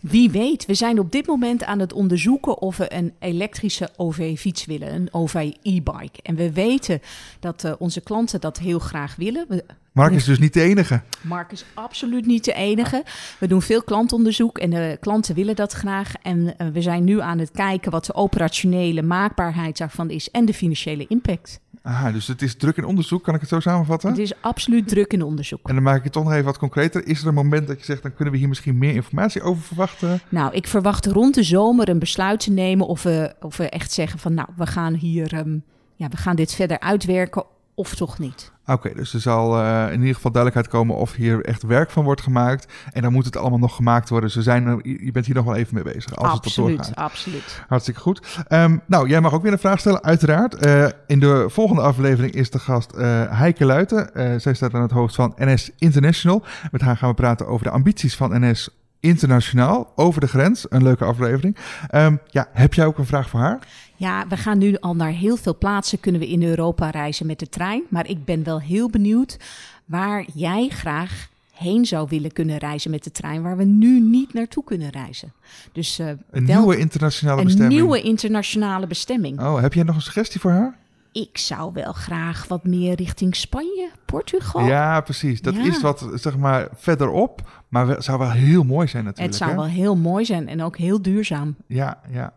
wie 0.00 0.30
weet, 0.30 0.66
we 0.66 0.74
zijn 0.74 0.98
op 0.98 1.12
dit 1.12 1.26
moment 1.26 1.64
aan 1.64 1.78
het 1.78 1.92
onderzoeken 1.92 2.58
of 2.60 2.76
we 2.76 2.94
een 2.94 3.12
elektrische 3.18 3.88
OV-fiets 3.96 4.64
willen, 4.64 4.94
een 4.94 5.08
OV-e-bike. 5.10 6.22
En 6.22 6.34
we 6.34 6.52
weten 6.52 7.00
dat 7.40 7.64
uh, 7.64 7.72
onze 7.78 8.00
klanten 8.00 8.40
dat 8.40 8.58
heel 8.58 8.78
graag 8.78 9.16
willen. 9.16 9.44
We, 9.48 9.64
Mark 9.92 10.12
is 10.12 10.24
dus 10.24 10.38
niet 10.38 10.52
de 10.52 10.60
enige. 10.60 11.02
Mark 11.20 11.52
is 11.52 11.64
absoluut 11.74 12.26
niet 12.26 12.44
de 12.44 12.52
enige. 12.52 13.04
We 13.38 13.46
doen 13.46 13.62
veel 13.62 13.82
klantonderzoek 13.82 14.58
en 14.58 14.70
de 14.70 14.96
klanten 15.00 15.34
willen 15.34 15.56
dat 15.56 15.72
graag. 15.72 16.12
En 16.22 16.38
uh, 16.38 16.68
we 16.72 16.82
zijn 16.82 17.04
nu 17.04 17.20
aan 17.20 17.38
het 17.38 17.50
kijken 17.50 17.90
wat 17.90 18.04
de 18.04 18.14
operationele 18.14 19.02
maakbaarheid 19.02 19.78
daarvan 19.78 20.10
is 20.10 20.30
en 20.30 20.44
de 20.44 20.54
financiële 20.54 21.06
impact. 21.08 21.60
Aha, 21.82 22.12
dus 22.12 22.26
het 22.26 22.42
is 22.42 22.54
druk 22.54 22.76
in 22.76 22.84
onderzoek, 22.84 23.24
kan 23.24 23.34
ik 23.34 23.40
het 23.40 23.48
zo 23.48 23.60
samenvatten? 23.60 24.10
Het 24.10 24.18
is 24.18 24.42
absoluut 24.42 24.88
druk 24.88 25.12
in 25.12 25.22
onderzoek. 25.22 25.68
En 25.68 25.74
dan 25.74 25.82
maak 25.82 25.96
ik 25.96 26.04
het 26.04 26.12
toch 26.12 26.24
nog 26.24 26.32
even 26.32 26.44
wat 26.44 26.58
concreter. 26.58 27.06
Is 27.06 27.20
er 27.20 27.28
een 27.28 27.34
moment 27.34 27.66
dat 27.66 27.78
je 27.78 27.84
zegt, 27.84 28.02
dan 28.02 28.14
kunnen 28.14 28.34
we 28.34 28.40
hier 28.40 28.48
misschien 28.48 28.78
meer 28.78 28.94
informatie 28.94 29.42
over 29.42 29.62
verwachten? 29.62 30.20
Nou, 30.28 30.54
ik 30.54 30.66
verwacht 30.66 31.06
rond 31.06 31.34
de 31.34 31.42
zomer 31.42 31.88
een 31.88 31.98
besluit 31.98 32.40
te 32.40 32.50
nemen 32.50 32.86
of 32.86 33.02
we, 33.02 33.34
of 33.40 33.56
we 33.56 33.68
echt 33.68 33.92
zeggen 33.92 34.18
van, 34.18 34.34
nou, 34.34 34.48
we 34.56 34.66
gaan 34.66 34.94
hier, 34.94 35.38
um, 35.38 35.62
ja, 35.96 36.08
we 36.08 36.16
gaan 36.16 36.36
dit 36.36 36.54
verder 36.54 36.80
uitwerken 36.80 37.44
of 37.74 37.94
toch 37.94 38.18
niet. 38.18 38.52
Oké, 38.66 38.94
dus 38.94 39.14
er 39.14 39.20
zal 39.20 39.60
uh, 39.60 39.86
in 39.92 40.00
ieder 40.00 40.14
geval 40.14 40.30
duidelijkheid 40.32 40.74
komen 40.74 40.96
of 40.96 41.14
hier 41.14 41.44
echt 41.44 41.62
werk 41.62 41.90
van 41.90 42.04
wordt 42.04 42.20
gemaakt. 42.20 42.72
En 42.92 43.02
dan 43.02 43.12
moet 43.12 43.24
het 43.24 43.36
allemaal 43.36 43.58
nog 43.58 43.76
gemaakt 43.76 44.08
worden. 44.08 44.30
Zijn 44.30 44.66
er, 44.66 44.80
je 45.04 45.12
bent 45.12 45.26
hier 45.26 45.34
nog 45.34 45.44
wel 45.44 45.54
even 45.54 45.74
mee 45.74 45.84
bezig. 45.84 46.16
Als 46.16 46.30
absoluut, 46.30 46.86
het 46.86 46.96
absoluut. 46.96 47.64
Hartstikke 47.68 48.00
goed. 48.00 48.44
Um, 48.48 48.80
nou, 48.86 49.08
jij 49.08 49.20
mag 49.20 49.32
ook 49.32 49.42
weer 49.42 49.52
een 49.52 49.58
vraag 49.58 49.80
stellen, 49.80 50.02
uiteraard. 50.02 50.66
Uh, 50.66 50.86
in 51.06 51.20
de 51.20 51.44
volgende 51.48 51.82
aflevering 51.82 52.34
is 52.34 52.50
de 52.50 52.58
gast 52.58 52.92
uh, 52.94 53.38
Heike 53.38 53.64
Luiten. 53.64 54.10
zij 54.40 54.54
staat 54.54 54.74
aan 54.74 54.82
het 54.82 54.90
hoofd 54.90 55.14
van 55.14 55.34
NS 55.36 55.70
International. 55.78 56.44
Met 56.70 56.80
haar 56.80 56.96
gaan 56.96 57.08
we 57.08 57.14
praten 57.14 57.46
over 57.46 57.64
de 57.64 57.72
ambities 57.72 58.16
van 58.16 58.48
NS 58.48 58.68
internationaal, 59.00 59.92
over 59.96 60.20
de 60.20 60.28
grens. 60.28 60.66
Een 60.68 60.82
leuke 60.82 61.04
aflevering. 61.04 61.56
Um, 61.94 62.20
ja, 62.26 62.48
heb 62.52 62.74
jij 62.74 62.86
ook 62.86 62.98
een 62.98 63.06
vraag 63.06 63.28
voor 63.28 63.40
haar? 63.40 63.58
Ja, 64.00 64.26
we 64.28 64.36
gaan 64.36 64.58
nu 64.58 64.76
al 64.76 64.96
naar 64.96 65.10
heel 65.10 65.36
veel 65.36 65.58
plaatsen 65.58 66.00
kunnen 66.00 66.20
we 66.20 66.28
in 66.28 66.42
Europa 66.42 66.90
reizen 66.90 67.26
met 67.26 67.38
de 67.38 67.48
trein. 67.48 67.82
Maar 67.88 68.08
ik 68.08 68.24
ben 68.24 68.44
wel 68.44 68.60
heel 68.60 68.90
benieuwd 68.90 69.36
waar 69.84 70.24
jij 70.34 70.68
graag 70.68 71.28
heen 71.54 71.86
zou 71.86 72.06
willen 72.08 72.32
kunnen 72.32 72.58
reizen 72.58 72.90
met 72.90 73.04
de 73.04 73.10
trein, 73.10 73.42
waar 73.42 73.56
we 73.56 73.64
nu 73.64 74.00
niet 74.00 74.32
naartoe 74.32 74.64
kunnen 74.64 74.90
reizen. 74.90 75.32
Dus, 75.72 75.98
uh, 75.98 76.08
een 76.30 76.44
nieuwe 76.44 76.76
internationale 76.76 77.38
een 77.38 77.44
bestemming. 77.44 77.78
Een 77.78 77.82
nieuwe 77.82 78.02
internationale 78.02 78.86
bestemming. 78.86 79.40
Oh, 79.40 79.60
heb 79.60 79.74
jij 79.74 79.84
nog 79.84 79.94
een 79.94 80.02
suggestie 80.02 80.40
voor 80.40 80.50
haar? 80.50 80.76
Ik 81.12 81.38
zou 81.38 81.72
wel 81.72 81.92
graag 81.92 82.46
wat 82.48 82.64
meer 82.64 82.94
richting 82.94 83.36
Spanje, 83.36 83.90
Portugal. 84.04 84.64
Ja, 84.64 85.00
precies. 85.00 85.42
Dat 85.42 85.54
is 85.54 85.80
wat, 85.80 86.08
zeg 86.14 86.36
maar, 86.36 86.68
verderop. 86.74 87.48
Maar 87.68 87.88
het 87.88 88.04
zou 88.04 88.18
wel 88.18 88.30
heel 88.30 88.64
mooi 88.64 88.88
zijn 88.88 89.04
natuurlijk. 89.04 89.38
Het 89.38 89.42
zou 89.42 89.56
wel 89.56 89.66
heel 89.66 89.96
mooi 89.96 90.24
zijn 90.24 90.48
en 90.48 90.62
ook 90.62 90.76
heel 90.76 91.02
duurzaam. 91.02 91.56
Ja, 91.66 91.98
ja. 92.10 92.32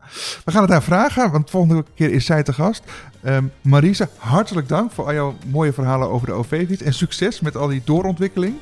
We 0.46 0.52
gaan 0.52 0.62
het 0.62 0.72
aan 0.72 0.84
vragen, 0.84 1.32
want 1.32 1.46
de 1.46 1.52
volgende 1.52 1.86
keer 1.96 2.12
is 2.12 2.26
zij 2.26 2.44
te 2.44 2.54
gast. 2.54 2.84
Um, 3.26 3.52
Marisa, 3.62 4.08
hartelijk 4.18 4.68
dank 4.68 4.92
voor 4.92 5.06
al 5.06 5.14
jouw 5.14 5.36
mooie 5.48 5.74
verhalen 5.74 6.10
over 6.10 6.28
de 6.28 6.34
OV-fiets. 6.34 6.82
En 6.82 6.94
succes 6.94 7.40
met 7.40 7.56
al 7.56 7.68
die 7.68 7.82
doorontwikkeling. 7.86 8.56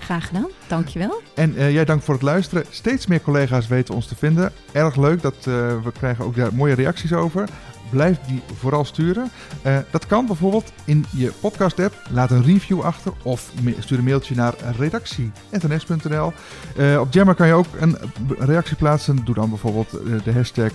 Graag 0.00 0.26
gedaan, 0.26 0.48
dankjewel. 0.68 1.20
En 1.34 1.52
uh, 1.52 1.72
jij 1.72 1.84
dank 1.84 2.02
voor 2.02 2.14
het 2.14 2.22
luisteren. 2.22 2.64
Steeds 2.70 3.06
meer 3.06 3.20
collega's 3.20 3.68
weten 3.68 3.94
ons 3.94 4.06
te 4.06 4.16
vinden. 4.16 4.52
Erg 4.72 4.96
leuk, 4.96 5.22
dat, 5.22 5.34
uh, 5.34 5.44
we 5.82 5.92
krijgen 5.92 6.24
ook 6.24 6.36
daar 6.36 6.54
mooie 6.54 6.74
reacties 6.74 7.12
over 7.12 7.48
blijf 7.90 8.18
die 8.26 8.42
vooral 8.54 8.84
sturen. 8.84 9.30
Uh, 9.66 9.78
dat 9.90 10.06
kan 10.06 10.26
bijvoorbeeld 10.26 10.72
in 10.84 11.04
je 11.10 11.32
podcast-app. 11.40 12.02
Laat 12.10 12.30
een 12.30 12.44
review 12.44 12.80
achter 12.80 13.12
of 13.22 13.50
stuur 13.78 13.98
een 13.98 14.04
mailtje 14.04 14.34
naar 14.34 14.54
redactie.ns.nl. 14.78 16.32
Uh, 16.76 17.00
op 17.00 17.12
Jammer 17.12 17.34
kan 17.34 17.46
je 17.46 17.52
ook 17.52 17.66
een 17.78 17.96
reactie 18.38 18.76
plaatsen. 18.76 19.24
Doe 19.24 19.34
dan 19.34 19.48
bijvoorbeeld 19.48 19.94
uh, 20.04 20.22
de 20.24 20.32
hashtag 20.32 20.70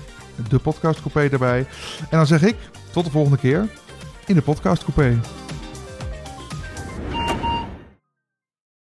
de 0.50 0.60
podcastcoupé 0.60 1.30
erbij. 1.32 1.60
En 2.00 2.18
dan 2.18 2.28
zeg 2.28 2.44
ik 2.44 2.56
tot 2.92 3.06
de 3.06 3.12
volgende 3.12 3.38
keer 3.38 3.68
in 4.26 4.36
de 4.36 4.42
podcastcoupé. 4.42 5.20